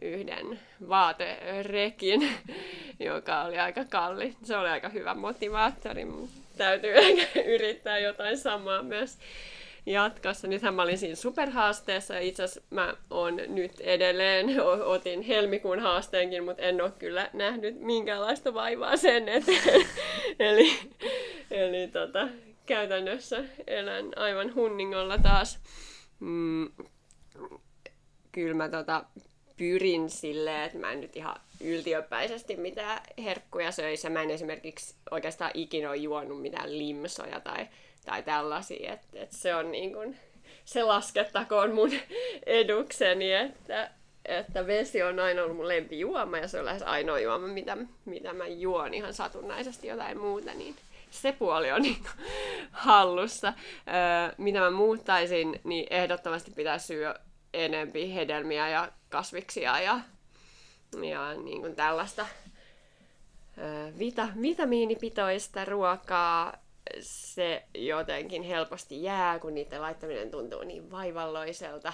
yhden 0.00 0.60
vaaterekin, 0.88 2.28
joka 3.00 3.42
oli 3.42 3.58
aika 3.58 3.84
kalli. 3.84 4.36
Se 4.42 4.56
oli 4.56 4.68
aika 4.68 4.88
hyvä 4.88 5.14
motivaattori, 5.14 6.04
mutta 6.04 6.36
täytyy 6.56 6.94
yrittää 7.54 7.98
jotain 7.98 8.38
samaa 8.38 8.82
myös 8.82 9.18
jatkossa. 9.88 10.46
Nythän 10.46 10.74
mä 10.74 10.82
olin 10.82 10.98
siinä 10.98 11.14
superhaasteessa 11.14 12.14
ja 12.14 12.20
itse 12.20 12.42
asiassa 12.42 12.62
mä 12.70 12.94
oon 13.10 13.36
nyt 13.46 13.80
edelleen, 13.80 14.46
otin 14.94 15.22
helmikuun 15.22 15.80
haasteenkin, 15.80 16.44
mutta 16.44 16.62
en 16.62 16.82
ole 16.82 16.92
kyllä 16.98 17.30
nähnyt 17.32 17.80
minkäänlaista 17.80 18.54
vaivaa 18.54 18.96
sen 18.96 19.28
eteen. 19.28 19.86
eli 20.38 20.72
eli 21.50 21.88
tota, 21.88 22.28
käytännössä 22.66 23.44
elän 23.66 24.12
aivan 24.16 24.54
hunningolla 24.54 25.18
taas. 25.18 25.60
Mm, 26.20 26.68
kyllä 28.32 28.54
mä 28.54 28.68
tota, 28.68 29.04
pyrin 29.56 30.10
silleen, 30.10 30.62
että 30.62 30.78
mä 30.78 30.92
en 30.92 31.00
nyt 31.00 31.16
ihan 31.16 31.40
yltiöpäisesti 31.60 32.56
mitään 32.56 33.00
herkkuja 33.18 33.72
söisi. 33.72 34.10
Mä 34.10 34.22
en 34.22 34.30
esimerkiksi 34.30 34.94
oikeastaan 35.10 35.50
ikinä 35.54 35.88
ole 35.88 35.96
juonut 35.96 36.42
mitään 36.42 36.78
limsoja 36.78 37.40
tai 37.40 37.66
tai 38.04 38.22
tällaisia, 38.22 38.92
että, 38.92 39.06
että 39.14 39.36
se 39.36 39.54
on 39.54 39.72
niin 39.72 39.92
kuin, 39.92 40.18
se 40.64 40.82
laskettakoon 40.82 41.74
mun 41.74 41.90
edukseni, 42.46 43.32
että, 43.32 43.90
että 44.24 44.66
vesi 44.66 45.02
on 45.02 45.18
aina 45.18 45.42
ollut 45.42 45.56
mun 45.56 45.68
lempijuoma 45.68 46.38
ja 46.38 46.48
se 46.48 46.58
on 46.58 46.64
lähes 46.64 46.82
ainoa 46.82 47.18
juoma, 47.18 47.46
mitä, 47.46 47.76
mitä 48.04 48.32
mä 48.32 48.46
juon 48.46 48.94
ihan 48.94 49.14
satunnaisesti 49.14 49.86
jotain 49.86 50.18
muuta, 50.18 50.54
niin 50.54 50.76
se 51.10 51.32
puoli 51.32 51.72
on 51.72 51.82
niin 51.88 52.04
hallussa. 52.72 53.52
Öö, 53.88 54.34
mitä 54.38 54.60
mä 54.60 54.70
muuttaisin, 54.70 55.60
niin 55.64 55.86
ehdottomasti 55.90 56.50
pitää 56.50 56.78
syödä 56.78 57.14
enempi 57.54 58.14
hedelmiä 58.14 58.68
ja 58.68 58.92
kasviksia 59.08 59.80
ja, 59.80 60.00
ja 61.02 61.34
niin 61.34 61.60
kuin 61.60 61.76
tällaista 61.76 62.26
öö, 63.58 63.92
vita, 63.98 64.28
vitamiinipitoista 64.42 65.64
ruokaa 65.64 66.67
se 67.00 67.64
jotenkin 67.74 68.42
helposti 68.42 69.02
jää, 69.02 69.38
kun 69.38 69.54
niiden 69.54 69.82
laittaminen 69.82 70.30
tuntuu 70.30 70.62
niin 70.62 70.90
vaivalloiselta. 70.90 71.92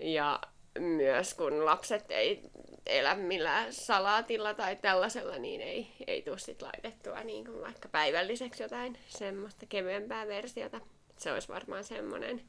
Ja 0.00 0.40
myös 0.78 1.34
kun 1.34 1.64
lapset 1.64 2.10
ei 2.10 2.42
elä 2.86 3.14
millään 3.14 3.72
salaatilla 3.72 4.54
tai 4.54 4.76
tällaisella, 4.76 5.38
niin 5.38 5.60
ei, 5.60 5.88
ei 6.06 6.22
tule 6.22 6.38
sit 6.38 6.62
laitettua 6.62 7.20
niin 7.20 7.44
kuin 7.44 7.60
vaikka 7.60 7.88
päivälliseksi 7.88 8.62
jotain 8.62 8.98
semmoista 9.08 9.66
kevyempää 9.66 10.26
versiota. 10.26 10.80
Se 11.16 11.32
olisi 11.32 11.48
varmaan 11.48 11.84
semmoinen 11.84 12.40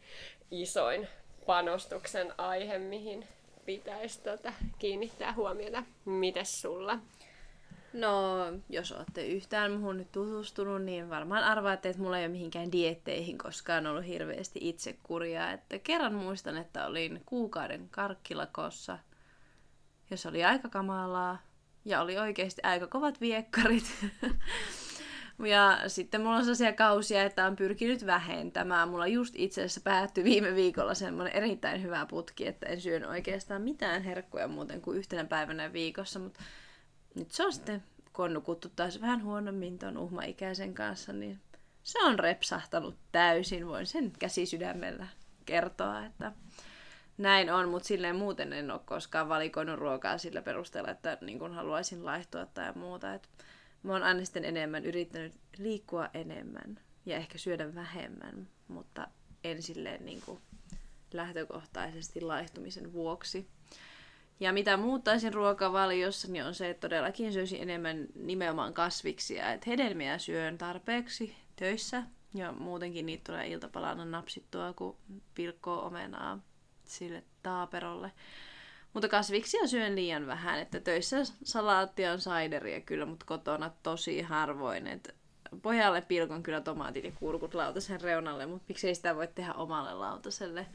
isoin 0.51 1.07
panostuksen 1.45 2.33
aihe, 2.37 2.77
mihin 2.77 3.27
pitäisi 3.65 4.21
tota, 4.21 4.53
kiinnittää 4.79 5.33
huomiota. 5.33 5.83
Mites 6.05 6.61
sulla? 6.61 6.99
No, 7.95 8.37
jos 8.69 8.91
olette 8.91 9.27
yhtään 9.27 9.71
muhun 9.71 9.97
nyt 9.97 10.11
tutustunut, 10.11 10.81
niin 10.81 11.09
varmaan 11.09 11.43
arvaatte, 11.43 11.89
että 11.89 12.01
mulla 12.01 12.17
ei 12.17 12.25
ole 12.25 12.31
mihinkään 12.31 12.71
dietteihin 12.71 13.37
koskaan 13.37 13.87
ollut 13.87 14.05
hirveästi 14.05 14.59
itsekuria. 14.61 15.51
Että 15.51 15.79
kerran 15.79 16.13
muistan, 16.13 16.57
että 16.57 16.85
olin 16.87 17.21
kuukauden 17.25 17.89
karkkilakossa, 17.89 18.99
jos 20.11 20.25
oli 20.25 20.43
aika 20.43 20.69
kamalaa 20.69 21.37
ja 21.85 22.01
oli 22.01 22.17
oikeasti 22.17 22.61
aika 22.63 22.87
kovat 22.87 23.21
viekkarit. 23.21 23.85
Ja 25.45 25.79
sitten 25.87 26.21
mulla 26.21 26.35
on 26.35 26.43
sellaisia 26.43 26.73
kausia, 26.73 27.23
että 27.23 27.45
on 27.45 27.55
pyrkinyt 27.55 28.05
vähentämään. 28.05 28.89
Mulla 28.89 29.07
just 29.07 29.33
itse 29.37 29.61
asiassa 29.61 29.81
päättyi 29.81 30.23
viime 30.23 30.55
viikolla 30.55 30.93
semmoinen 30.93 31.35
erittäin 31.35 31.83
hyvä 31.83 32.05
putki, 32.05 32.47
että 32.47 32.65
en 32.65 32.81
syön 32.81 33.05
oikeastaan 33.05 33.61
mitään 33.61 34.03
herkkuja 34.03 34.47
muuten 34.47 34.81
kuin 34.81 34.97
yhtenä 34.97 35.25
päivänä 35.25 35.73
viikossa, 35.73 36.19
mutta 36.19 36.39
nyt 37.15 37.31
se 37.31 37.45
on 37.45 37.53
sitten, 37.53 37.83
kun 38.13 38.25
on 38.25 38.33
nukuttu 38.33 38.69
taas 38.75 39.01
vähän 39.01 39.23
huonommin 39.23 39.79
ton 39.79 39.97
uhmaikäisen 39.97 40.73
kanssa, 40.73 41.13
niin 41.13 41.39
se 41.83 41.99
on 42.03 42.19
repsahtanut 42.19 42.95
täysin. 43.11 43.67
Voin 43.67 43.85
sen 43.85 44.11
käsi 44.19 44.45
sydämellä 44.45 45.07
kertoa, 45.45 46.05
että 46.05 46.31
näin 47.17 47.53
on, 47.53 47.69
mutta 47.69 47.87
silleen 47.87 48.15
muuten 48.15 48.53
en 48.53 48.71
ole 48.71 48.81
koskaan 48.85 49.29
valikoinut 49.29 49.79
ruokaa 49.79 50.17
sillä 50.17 50.41
perusteella, 50.41 50.91
että 50.91 51.17
niin 51.21 51.39
kun 51.39 51.53
haluaisin 51.53 52.05
laihtua 52.05 52.45
tai 52.45 52.73
muuta. 52.75 53.13
Et 53.13 53.29
mä 53.83 53.93
oon 53.93 54.03
aina 54.03 54.25
sitten 54.25 54.45
enemmän 54.45 54.85
yrittänyt 54.85 55.33
liikkua 55.57 56.09
enemmän 56.13 56.79
ja 57.05 57.17
ehkä 57.17 57.37
syödä 57.37 57.75
vähemmän, 57.75 58.47
mutta 58.67 59.07
en 59.43 59.61
silleen 59.61 60.05
niin 60.05 60.21
kuin 60.25 60.39
lähtökohtaisesti 61.13 62.21
laihtumisen 62.21 62.93
vuoksi. 62.93 63.47
Ja 64.39 64.53
mitä 64.53 64.77
muuttaisin 64.77 65.33
ruokavaliossa, 65.33 66.31
niin 66.31 66.45
on 66.45 66.55
se, 66.55 66.69
että 66.69 66.89
todellakin 66.89 67.33
söisin 67.33 67.61
enemmän 67.61 68.07
nimenomaan 68.15 68.73
kasviksia. 68.73 69.51
Että 69.51 69.69
hedelmiä 69.69 70.17
syön 70.17 70.57
tarpeeksi 70.57 71.35
töissä 71.55 72.03
ja 72.33 72.51
muutenkin 72.51 73.05
niitä 73.05 73.23
tulee 73.23 73.47
iltapalana 73.47 74.05
napsittua, 74.05 74.73
kun 74.73 74.97
pilkkoo 75.35 75.85
omenaa 75.85 76.39
sille 76.85 77.23
taaperolle. 77.43 78.11
Mutta 78.93 79.07
kasviksia 79.07 79.67
syön 79.67 79.95
liian 79.95 80.27
vähän, 80.27 80.59
että 80.59 80.79
töissä 80.79 81.17
salaattia 81.43 82.11
on 82.11 82.21
saideria 82.21 82.81
kyllä, 82.81 83.05
mutta 83.05 83.25
kotona 83.25 83.71
tosi 83.83 84.21
harvoin. 84.21 84.87
Et 84.87 85.15
pojalle 85.61 86.01
pilkon 86.01 86.43
kyllä 86.43 86.61
tomaatit 86.61 87.03
ja 87.03 87.11
kurkut 87.11 87.53
lautasen 87.53 88.01
reunalle, 88.01 88.45
mutta 88.45 88.65
miksei 88.67 88.95
sitä 88.95 89.15
voi 89.15 89.27
tehdä 89.27 89.53
omalle 89.53 89.93
lautaselle. 89.93 90.61
Et 90.61 90.67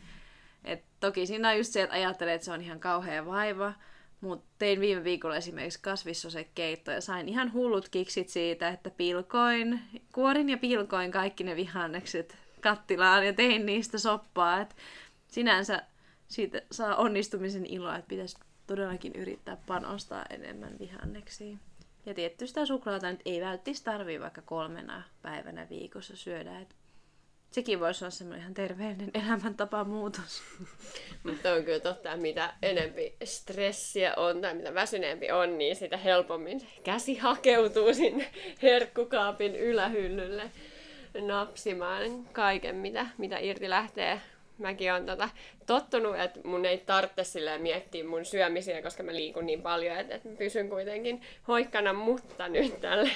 toki 1.01 1.27
siinä 1.27 1.49
on 1.49 1.57
just 1.57 1.73
se, 1.73 1.83
että 1.83 1.95
ajattelee, 1.95 2.35
että 2.35 2.45
se 2.45 2.53
on 2.53 2.61
ihan 2.61 2.81
kauhea 2.81 3.27
vaiva, 3.27 3.73
mutta 4.21 4.47
tein 4.59 4.81
viime 4.81 5.05
viikolla 5.05 5.37
esimerkiksi 5.37 5.83
kasvissosekeitto 5.83 6.91
ja 6.91 7.01
sain 7.01 7.29
ihan 7.29 7.53
hullut 7.53 7.89
kiksit 7.89 8.29
siitä, 8.29 8.69
että 8.69 8.91
pilkoin, 8.91 9.81
kuorin 10.13 10.49
ja 10.49 10.59
pilkoin 10.59 11.11
kaikki 11.11 11.45
ne 11.45 11.57
vihannekset 11.57 12.37
kattilaan 12.61 13.27
ja 13.27 13.33
tein 13.33 13.67
niistä 13.67 13.99
soppaa. 13.99 14.61
Et 14.61 14.77
sinänsä 15.29 15.83
siitä 16.29 16.63
saa 16.71 16.97
onnistumisen 16.97 17.67
iloa, 17.67 17.97
että 17.97 18.09
pitäisi 18.09 18.39
todellakin 18.67 19.13
yrittää 19.15 19.57
panostaa 19.67 20.25
enemmän 20.31 20.79
vihanneksiin. 20.79 21.61
Ja 22.07 22.15
tietty 22.15 22.47
sitä 22.47 22.67
suklaata 22.67 23.11
nyt 23.11 23.21
ei 23.25 23.41
välttis 23.41 23.83
tarvii 23.83 24.21
vaikka 24.21 24.43
kolmena 24.43 25.03
päivänä 25.23 25.69
viikossa 25.69 26.17
syödä. 26.17 26.61
Et 26.61 26.77
sekin 27.51 27.81
voisi 27.81 28.05
olla 28.05 28.11
semmoinen 28.11 28.41
ihan 28.41 28.55
terveellinen 28.55 29.11
elämäntapa 29.15 29.85
muutos. 29.85 30.43
Mutta 31.25 31.53
on 31.53 31.65
kyllä 31.65 31.81
totta, 31.81 32.17
mitä 32.17 32.55
enempi 32.63 33.17
stressiä 33.25 34.15
on 34.17 34.41
tai 34.41 34.55
mitä 34.55 34.75
väsyneempi 34.75 35.31
on, 35.31 35.59
niin 35.59 35.77
sitä 35.77 35.97
helpommin 35.97 36.69
käsi 36.85 37.19
hakeutuu 37.19 37.95
sinne 37.95 38.31
herkkukaapin 38.63 39.57
ylähyllylle 39.57 40.51
napsimaan 41.21 42.25
kaiken, 42.33 42.77
mitä, 42.77 43.07
mitä 43.19 43.39
irti 43.39 43.71
lähtee 43.71 44.21
mäkin 44.61 44.93
olen 44.93 45.07
tota, 45.07 45.29
tottunut, 45.67 46.21
että 46.21 46.41
mun 46.45 46.65
ei 46.65 46.79
tarvitse 46.79 47.59
miettiä 47.59 48.05
mun 48.05 48.25
syömisiä, 48.25 48.83
koska 48.83 49.03
mä 49.03 49.15
liikun 49.15 49.47
niin 49.47 49.63
paljon, 49.63 49.97
että, 49.97 50.15
että 50.15 50.29
pysyn 50.39 50.69
kuitenkin 50.69 51.23
hoikkana, 51.49 51.93
mutta 51.93 52.49
nyt 52.49 52.81
tälle 52.81 53.11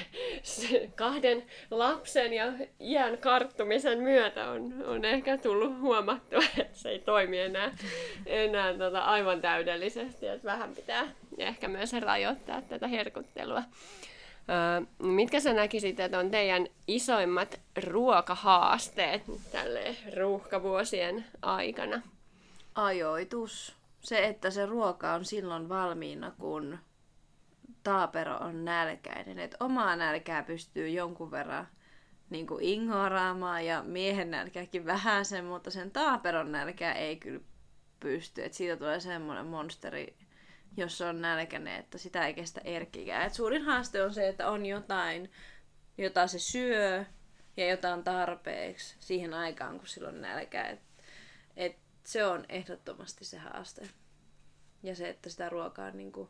kahden 0.95 1.43
lapsen 1.71 2.33
ja 2.33 2.53
iän 2.79 3.17
karttumisen 3.17 3.99
myötä 3.99 4.49
on, 4.49 4.83
on 4.85 5.05
ehkä 5.05 5.37
tullut 5.37 5.79
huomattua, 5.81 6.39
että 6.61 6.77
se 6.77 6.89
ei 6.89 6.99
toimi 6.99 7.39
enää, 7.39 7.71
enää 8.25 8.73
tota, 8.73 8.99
aivan 8.99 9.41
täydellisesti, 9.41 10.27
että 10.27 10.45
vähän 10.45 10.75
pitää 10.75 11.07
ehkä 11.37 11.67
myös 11.67 11.93
rajoittaa 11.93 12.61
tätä 12.61 12.87
herkuttelua. 12.87 13.63
Mitkä 14.99 15.39
sä 15.39 15.53
näkisit, 15.53 15.99
että 15.99 16.19
on 16.19 16.31
teidän 16.31 16.67
isoimmat 16.87 17.61
ruokahaasteet 17.83 19.21
tälle 19.51 19.95
ruuhkavuosien 20.17 21.25
aikana? 21.41 22.01
Ajoitus. 22.75 23.75
Se, 24.01 24.25
että 24.25 24.49
se 24.49 24.65
ruoka 24.65 25.13
on 25.13 25.25
silloin 25.25 25.69
valmiina, 25.69 26.31
kun 26.31 26.77
taapero 27.83 28.37
on 28.37 28.65
nälkäinen. 28.65 29.39
Että 29.39 29.57
omaa 29.59 29.95
nälkää 29.95 30.43
pystyy 30.43 30.89
jonkun 30.89 31.31
verran 31.31 31.67
niin 32.29 32.47
kuin 32.47 32.63
ignoraamaan 32.63 33.65
ja 33.65 33.83
miehen 33.83 34.31
nälkääkin 34.31 34.85
vähän 34.85 35.25
sen, 35.25 35.45
mutta 35.45 35.71
sen 35.71 35.91
taaperon 35.91 36.51
nälkää 36.51 36.93
ei 36.93 37.15
kyllä 37.15 37.41
pysty. 37.99 38.43
Että 38.43 38.57
siitä 38.57 38.77
tulee 38.77 38.99
semmoinen 38.99 39.45
monsteri 39.45 40.15
jos 40.77 41.01
on 41.01 41.21
nälkäinen, 41.21 41.79
että 41.79 41.97
sitä 41.97 42.27
ei 42.27 42.33
kestä 42.33 42.61
erkkikään. 42.63 43.27
Et 43.27 43.33
suurin 43.33 43.61
haaste 43.61 44.03
on 44.03 44.13
se, 44.13 44.27
että 44.27 44.49
on 44.49 44.65
jotain, 44.65 45.31
jota 45.97 46.27
se 46.27 46.39
syö 46.39 47.05
ja 47.57 47.69
jotain 47.69 48.03
tarpeeksi 48.03 48.95
siihen 48.99 49.33
aikaan, 49.33 49.77
kun 49.77 49.87
sillä 49.87 50.09
on 50.09 50.21
nälkä. 50.21 50.63
Et, 50.63 50.79
et 51.57 51.77
se 52.03 52.25
on 52.25 52.45
ehdottomasti 52.49 53.25
se 53.25 53.37
haaste. 53.37 53.89
Ja 54.83 54.95
se, 54.95 55.09
että 55.09 55.29
sitä 55.29 55.49
ruokaa 55.49 55.87
on 55.87 55.97
niin 55.97 56.11
kuin 56.11 56.29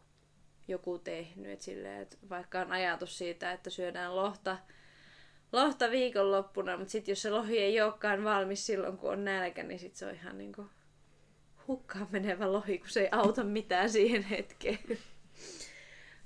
joku 0.68 1.00
tehnyt. 1.00 1.52
Et 1.52 1.62
silleen, 1.62 2.02
et 2.02 2.18
vaikka 2.30 2.62
on 2.62 2.72
ajatus 2.72 3.18
siitä, 3.18 3.52
että 3.52 3.70
syödään 3.70 4.16
lohta, 4.16 4.58
lohta 5.52 5.92
viikonloppuna, 5.92 6.78
mutta 6.78 6.92
sitten 6.92 7.12
jos 7.12 7.22
se 7.22 7.30
lohi 7.30 7.58
ei 7.58 7.82
olekaan 7.82 8.24
valmis 8.24 8.66
silloin, 8.66 8.98
kun 8.98 9.12
on 9.12 9.26
nälkä, 9.26 9.64
niin 9.64 9.80
sit 9.80 9.96
se 9.96 10.06
on 10.06 10.16
ihan 10.16 10.38
niin 10.38 10.54
kuin 10.54 10.70
hukkaan 11.68 12.08
menevä 12.12 12.52
lohi, 12.52 12.78
kun 12.78 12.90
se 12.90 13.02
ei 13.02 13.10
auta 13.12 13.44
mitään 13.44 13.90
siihen 13.90 14.24
hetkeen. 14.24 14.98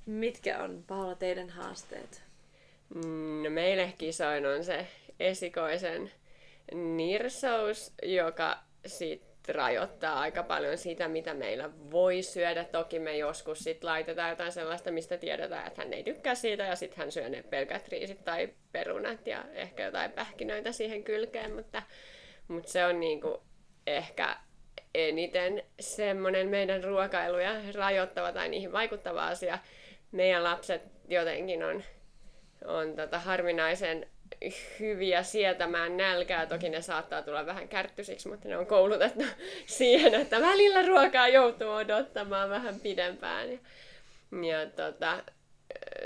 Mitkä 0.06 0.58
on, 0.62 0.84
Paula, 0.86 1.14
teidän 1.14 1.50
haasteet? 1.50 2.22
No 3.42 3.50
meille 3.50 3.94
kisoin 3.98 4.46
on 4.46 4.64
se 4.64 4.86
esikoisen 5.20 6.10
nirsous, 6.74 7.92
joka 8.02 8.58
sit 8.86 9.22
rajoittaa 9.48 10.20
aika 10.20 10.42
paljon 10.42 10.78
sitä, 10.78 11.08
mitä 11.08 11.34
meillä 11.34 11.70
voi 11.90 12.22
syödä. 12.22 12.64
Toki 12.64 12.98
me 12.98 13.16
joskus 13.16 13.58
sit 13.58 13.84
laitetaan 13.84 14.30
jotain 14.30 14.52
sellaista, 14.52 14.90
mistä 14.90 15.18
tiedetään, 15.18 15.66
että 15.66 15.82
hän 15.82 15.92
ei 15.92 16.04
tykkää 16.04 16.34
siitä, 16.34 16.62
ja 16.62 16.76
sitten 16.76 16.98
hän 16.98 17.12
syö 17.12 17.28
ne 17.28 17.42
pelkät 17.42 17.88
riisit 17.88 18.24
tai 18.24 18.54
perunat 18.72 19.26
ja 19.26 19.44
ehkä 19.52 19.84
jotain 19.84 20.12
pähkinöitä 20.12 20.72
siihen 20.72 21.04
kylkeen, 21.04 21.54
mutta, 21.54 21.82
mutta 22.48 22.70
se 22.70 22.84
on 22.84 23.00
niinku 23.00 23.42
ehkä 23.86 24.36
eniten 24.94 25.62
semmoinen 25.80 26.48
meidän 26.48 26.84
ruokailuja 26.84 27.52
rajoittava 27.74 28.32
tai 28.32 28.48
niihin 28.48 28.72
vaikuttava 28.72 29.26
asia. 29.26 29.58
Meidän 30.12 30.44
lapset 30.44 30.82
jotenkin 31.08 31.64
on, 31.64 31.82
on 32.64 32.96
tota 32.96 33.18
harvinaisen 33.18 34.06
hyviä 34.80 35.22
sietämään 35.22 35.96
nälkää. 35.96 36.46
Toki 36.46 36.68
ne 36.68 36.82
saattaa 36.82 37.22
tulla 37.22 37.46
vähän 37.46 37.68
kärttysiksi, 37.68 38.28
mutta 38.28 38.48
ne 38.48 38.56
on 38.56 38.66
koulutettu 38.66 39.24
siihen, 39.66 40.14
että 40.14 40.40
välillä 40.40 40.86
ruokaa 40.86 41.28
joutuu 41.28 41.70
odottamaan 41.70 42.50
vähän 42.50 42.80
pidempään. 42.80 43.52
Ja, 43.52 43.58
ja 44.48 44.66
tota, 44.66 45.24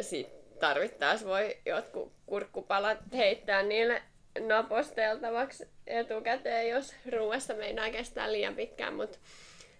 sit 0.01 0.59
tarvittaessa 0.59 1.27
voi 1.27 1.57
jotkut 1.67 2.13
kurkkupalat 2.27 2.99
heittää 3.13 3.63
niille 3.63 4.03
naposteltavaksi 4.41 5.74
etukäteen, 5.87 6.69
jos 6.69 6.95
ruuassa 7.13 7.55
meinaa 7.55 7.91
kestää 7.91 8.33
liian 8.33 8.55
pitkään, 8.55 8.95
Mut, 8.95 9.21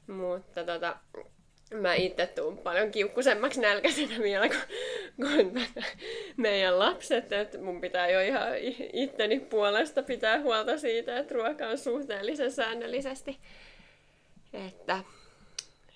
mutta 0.07 0.65
tota, 0.65 0.97
mä 1.75 1.95
itse 1.95 2.27
tuun 2.27 2.59
paljon 2.59 2.91
kiukkusemmaksi 2.91 3.61
nälkäisenä 3.61 4.19
vielä 4.19 4.49
kuin, 4.49 4.61
kuin 5.17 5.55
meidän 6.37 6.79
lapset, 6.79 7.33
että 7.33 7.59
mun 7.59 7.81
pitää 7.81 8.11
jo 8.11 8.21
ihan 8.21 8.49
itteni 8.93 9.41
puolesta 9.41 10.03
pitää 10.03 10.41
huolta 10.41 10.79
siitä, 10.79 11.19
että 11.19 11.35
ruoka 11.35 11.67
on 11.67 11.79
suhteellisen 11.79 12.53
säännöllisesti. 12.53 13.39
Että 14.53 14.99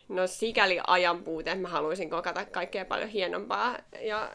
no 0.08 0.26
sikäli 0.26 0.80
ajan 0.86 1.24
puute, 1.24 1.54
mä 1.54 1.68
haluaisin 1.68 2.10
kokata 2.10 2.44
kaikkea 2.44 2.84
paljon 2.84 3.08
hienompaa 3.08 3.78
ja 4.00 4.30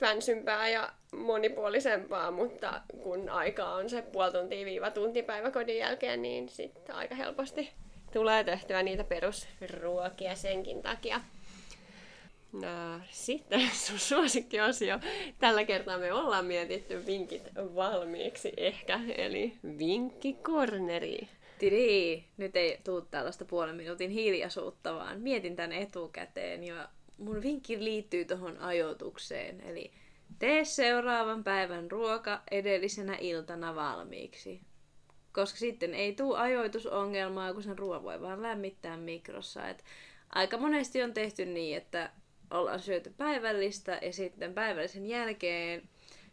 fänsympää 0.00 0.68
ja 0.68 0.92
monipuolisempaa, 1.16 2.30
mutta 2.30 2.80
kun 3.02 3.28
aika 3.28 3.68
on 3.68 3.90
se 3.90 4.02
puoli 4.02 4.32
tuntia 4.32 4.64
viiva 4.64 4.90
tunti 4.90 5.22
päiväkodin 5.22 5.78
jälkeen, 5.78 6.22
niin 6.22 6.48
sitten 6.48 6.94
aika 6.94 7.14
helposti 7.14 7.72
tulee 8.12 8.44
tehtyä 8.44 8.82
niitä 8.82 9.04
perusruokia 9.04 10.36
senkin 10.36 10.82
takia. 10.82 11.20
No, 12.52 13.00
sitten 13.10 13.70
sun 13.86 13.98
suosikkiosio. 13.98 14.98
Tällä 15.38 15.64
kertaa 15.64 15.98
me 15.98 16.12
ollaan 16.12 16.44
mietitty 16.44 17.06
vinkit 17.06 17.42
valmiiksi 17.56 18.52
ehkä, 18.56 19.00
eli 19.16 19.52
vinkkikorneri. 19.78 21.28
Tiri, 21.58 22.24
nyt 22.36 22.56
ei 22.56 22.78
tuu 22.84 23.00
tällaista 23.00 23.44
puolen 23.44 23.76
minuutin 23.76 24.10
hiljaisuutta, 24.10 24.94
vaan 24.94 25.20
mietin 25.20 25.56
tänne 25.56 25.82
etukäteen 25.82 26.64
ja 26.64 26.88
mun 27.18 27.42
vinkki 27.42 27.84
liittyy 27.84 28.24
tuohon 28.24 28.58
ajoitukseen. 28.58 29.60
Eli 29.60 29.90
Tee 30.38 30.64
seuraavan 30.64 31.44
päivän 31.44 31.90
ruoka 31.90 32.42
edellisenä 32.50 33.16
iltana 33.20 33.74
valmiiksi. 33.74 34.60
Koska 35.32 35.58
sitten 35.58 35.94
ei 35.94 36.12
tule 36.12 36.38
ajoitusongelmaa, 36.38 37.52
kun 37.52 37.62
sen 37.62 37.78
ruoan 37.78 38.02
voi 38.02 38.20
vaan 38.20 38.42
lämmittää 38.42 38.96
mikrossa. 38.96 39.68
Et 39.68 39.84
aika 40.30 40.58
monesti 40.58 41.02
on 41.02 41.14
tehty 41.14 41.46
niin, 41.46 41.76
että 41.76 42.10
ollaan 42.50 42.80
syöty 42.80 43.14
päivällistä 43.16 43.98
ja 44.02 44.12
sitten 44.12 44.54
päivällisen 44.54 45.06
jälkeen 45.06 45.88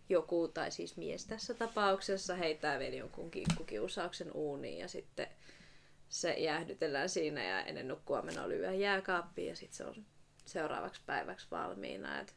joku, 0.09 0.47
tai 0.47 0.71
siis 0.71 0.97
mies 0.97 1.25
tässä 1.25 1.53
tapauksessa, 1.53 2.35
heittää 2.35 2.79
vielä 2.79 2.95
jonkun 2.95 3.31
kikkukiusauksen 3.31 4.31
uuniin 4.31 4.77
ja 4.77 4.87
sitten 4.87 5.27
se 6.09 6.33
jäähdytellään 6.33 7.09
siinä 7.09 7.43
ja 7.43 7.61
ennen 7.61 7.87
nukkua 7.87 8.21
menoa 8.21 8.49
lyö 8.49 8.71
jääkaappiin 8.71 9.49
ja 9.49 9.55
sitten 9.55 9.77
se 9.77 9.85
on 9.85 10.05
seuraavaksi 10.45 11.01
päiväksi 11.05 11.47
valmiina. 11.51 12.19
Et 12.19 12.35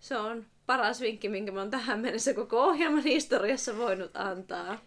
se 0.00 0.16
on 0.16 0.46
paras 0.66 1.00
vinkki, 1.00 1.28
minkä 1.28 1.52
mä 1.52 1.60
oon 1.60 1.70
tähän 1.70 2.00
mennessä 2.00 2.34
koko 2.34 2.62
ohjelman 2.64 3.02
historiassa 3.02 3.76
voinut 3.76 4.16
antaa. 4.16 4.78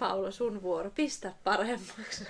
Paula, 0.00 0.30
sun 0.30 0.62
vuoro, 0.62 0.90
pistä 0.90 1.32
paremmaksi. 1.44 2.24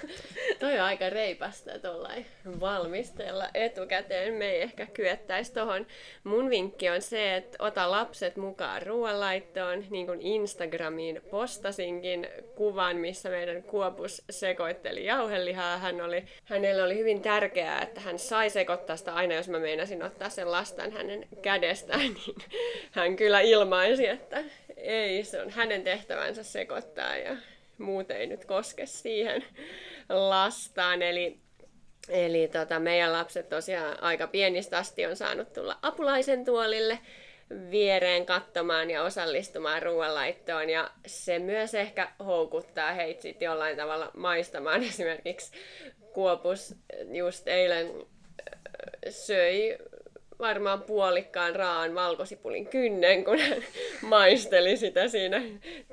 Toi 0.60 0.78
on 0.78 0.84
aika 0.84 1.10
reipasta 1.10 1.78
tuollain 1.78 2.26
valmistella 2.60 3.48
etukäteen. 3.54 4.34
Me 4.34 4.50
ei 4.50 4.62
ehkä 4.62 4.86
kyettäisi 4.86 5.52
tohon. 5.52 5.86
Mun 6.24 6.50
vinkki 6.50 6.88
on 6.88 7.02
se, 7.02 7.36
että 7.36 7.64
ota 7.64 7.90
lapset 7.90 8.36
mukaan 8.36 8.82
ruoanlaittoon. 8.82 9.84
Niin 9.90 10.06
kuin 10.06 10.22
Instagramiin 10.22 11.20
postasinkin 11.30 12.28
kuvan, 12.54 12.96
missä 12.96 13.30
meidän 13.30 13.62
Kuopus 13.62 14.22
sekoitteli 14.30 15.04
jauhelihaa. 15.04 15.78
Hän 15.78 16.00
oli, 16.00 16.24
hänelle 16.44 16.82
oli 16.82 16.98
hyvin 16.98 17.22
tärkeää, 17.22 17.82
että 17.82 18.00
hän 18.00 18.18
sai 18.18 18.50
sekoittaa 18.50 18.96
sitä 18.96 19.14
aina, 19.14 19.34
jos 19.34 19.48
mä 19.48 19.58
meinasin 19.58 20.02
ottaa 20.02 20.30
sen 20.30 20.52
lastan 20.52 20.92
hänen 20.92 21.28
kädestään, 21.42 22.00
niin 22.26 22.36
hän 22.90 23.16
kyllä 23.16 23.40
ilmaisi, 23.40 24.06
että 24.06 24.44
ei, 24.76 25.24
se 25.24 25.42
on 25.42 25.50
hänen 25.50 25.84
tehtävänsä 25.84 26.42
sekoittaa 26.42 27.16
ja 27.16 27.36
muut 27.80 28.10
ei 28.10 28.26
nyt 28.26 28.44
koske 28.44 28.86
siihen 28.86 29.44
lastaan. 30.08 31.02
Eli, 31.02 31.38
eli 32.08 32.48
tota, 32.48 32.78
meidän 32.78 33.12
lapset 33.12 33.48
tosiaan 33.48 34.02
aika 34.02 34.26
pienistä 34.26 34.78
asti 34.78 35.06
on 35.06 35.16
saanut 35.16 35.52
tulla 35.52 35.78
apulaisen 35.82 36.44
tuolille 36.44 36.98
viereen 37.70 38.26
katsomaan 38.26 38.90
ja 38.90 39.02
osallistumaan 39.02 39.82
ruoanlaittoon. 39.82 40.70
Ja 40.70 40.90
se 41.06 41.38
myös 41.38 41.74
ehkä 41.74 42.12
houkuttaa 42.24 42.92
heitä 42.92 43.22
sitten 43.22 43.46
jollain 43.46 43.76
tavalla 43.76 44.10
maistamaan. 44.16 44.82
Esimerkiksi 44.90 45.52
Kuopus 46.12 46.74
just 47.12 47.48
eilen 47.48 48.06
söi 49.10 49.78
varmaan 50.40 50.82
puolikkaan 50.82 51.56
raan 51.56 51.94
valkosipulin 51.94 52.66
kynnen, 52.66 53.24
kun 53.24 53.38
hän 53.38 53.62
maisteli 54.02 54.76
sitä 54.76 55.08
siinä 55.08 55.42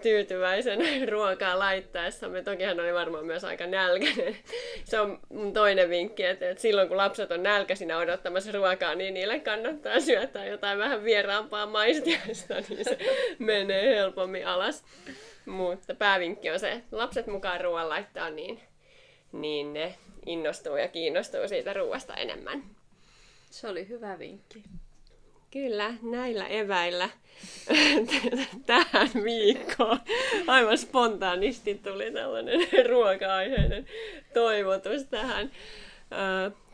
tyytyväisen 0.02 1.10
ruokaa 1.10 1.60
laittaessa. 1.60 2.30
Me 2.30 2.44
toki 2.44 2.64
hän 2.64 2.80
oli 2.80 2.94
varmaan 2.94 3.26
myös 3.26 3.44
aika 3.44 3.68
nälkäinen. 3.68 4.36
Se 4.84 5.00
on 5.00 5.20
mun 5.30 5.54
toinen 5.54 5.90
vinkki, 5.90 6.24
että, 6.24 6.50
että 6.50 6.62
silloin 6.62 6.88
kun 6.88 6.98
lapset 6.98 7.32
on 7.32 7.44
nälkäisinä 7.44 7.98
odottamassa 7.98 8.52
ruokaa, 8.52 8.96
niin 8.96 9.14
niille 9.14 9.40
kannattaa 9.40 10.00
syöttää 10.00 10.46
jotain 10.46 10.80
vähän 10.80 11.04
vieraampaa 11.04 11.66
maistiaista, 11.66 12.54
niin 12.70 12.86
se 12.86 12.98
menee 13.40 13.96
helpommin 13.96 14.48
alas. 14.48 14.84
Mutta 15.46 15.96
päävinkki 15.96 16.50
on 16.50 16.60
se, 16.60 16.72
että 16.72 16.98
lapset 16.98 17.28
mukaan 17.28 17.62
ruoan 17.62 17.90
laittaa, 17.90 18.30
niin, 18.30 18.62
niin 19.32 19.74
ne 19.74 19.96
innostuu 20.26 20.76
ja 20.76 20.88
kiinnostuu 20.88 21.48
siitä 21.48 21.74
ruoasta 21.74 22.14
enemmän. 22.14 22.77
Se 23.50 23.68
oli 23.68 23.88
hyvä 23.88 24.20
vinkki. 24.20 24.64
Kyllä, 25.52 25.94
näillä 26.02 26.48
eväillä 26.48 27.10
tähän 28.66 29.10
viikkoon 29.24 30.00
aivan 30.48 30.78
spontaanisti 30.78 31.76
tuli 31.76 32.12
tällainen 32.12 32.60
ruoka-aiheinen 32.90 33.86
toivotus 34.34 35.04
tähän. 35.04 35.52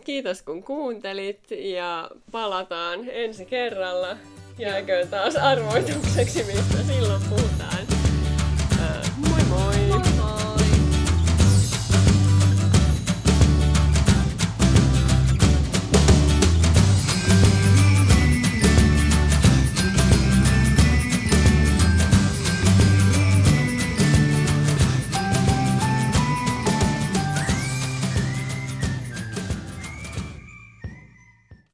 Kiitos 0.05 0.41
kun 0.41 0.63
kuuntelit 0.63 1.51
ja 1.51 2.09
palataan 2.31 3.09
ensi 3.09 3.45
kerralla. 3.45 4.17
Jääköön 4.59 5.07
taas 5.07 5.35
arvoitukseksi, 5.35 6.43
mistä 6.43 6.77
silloin 6.93 7.21
puhutaan. 7.29 7.92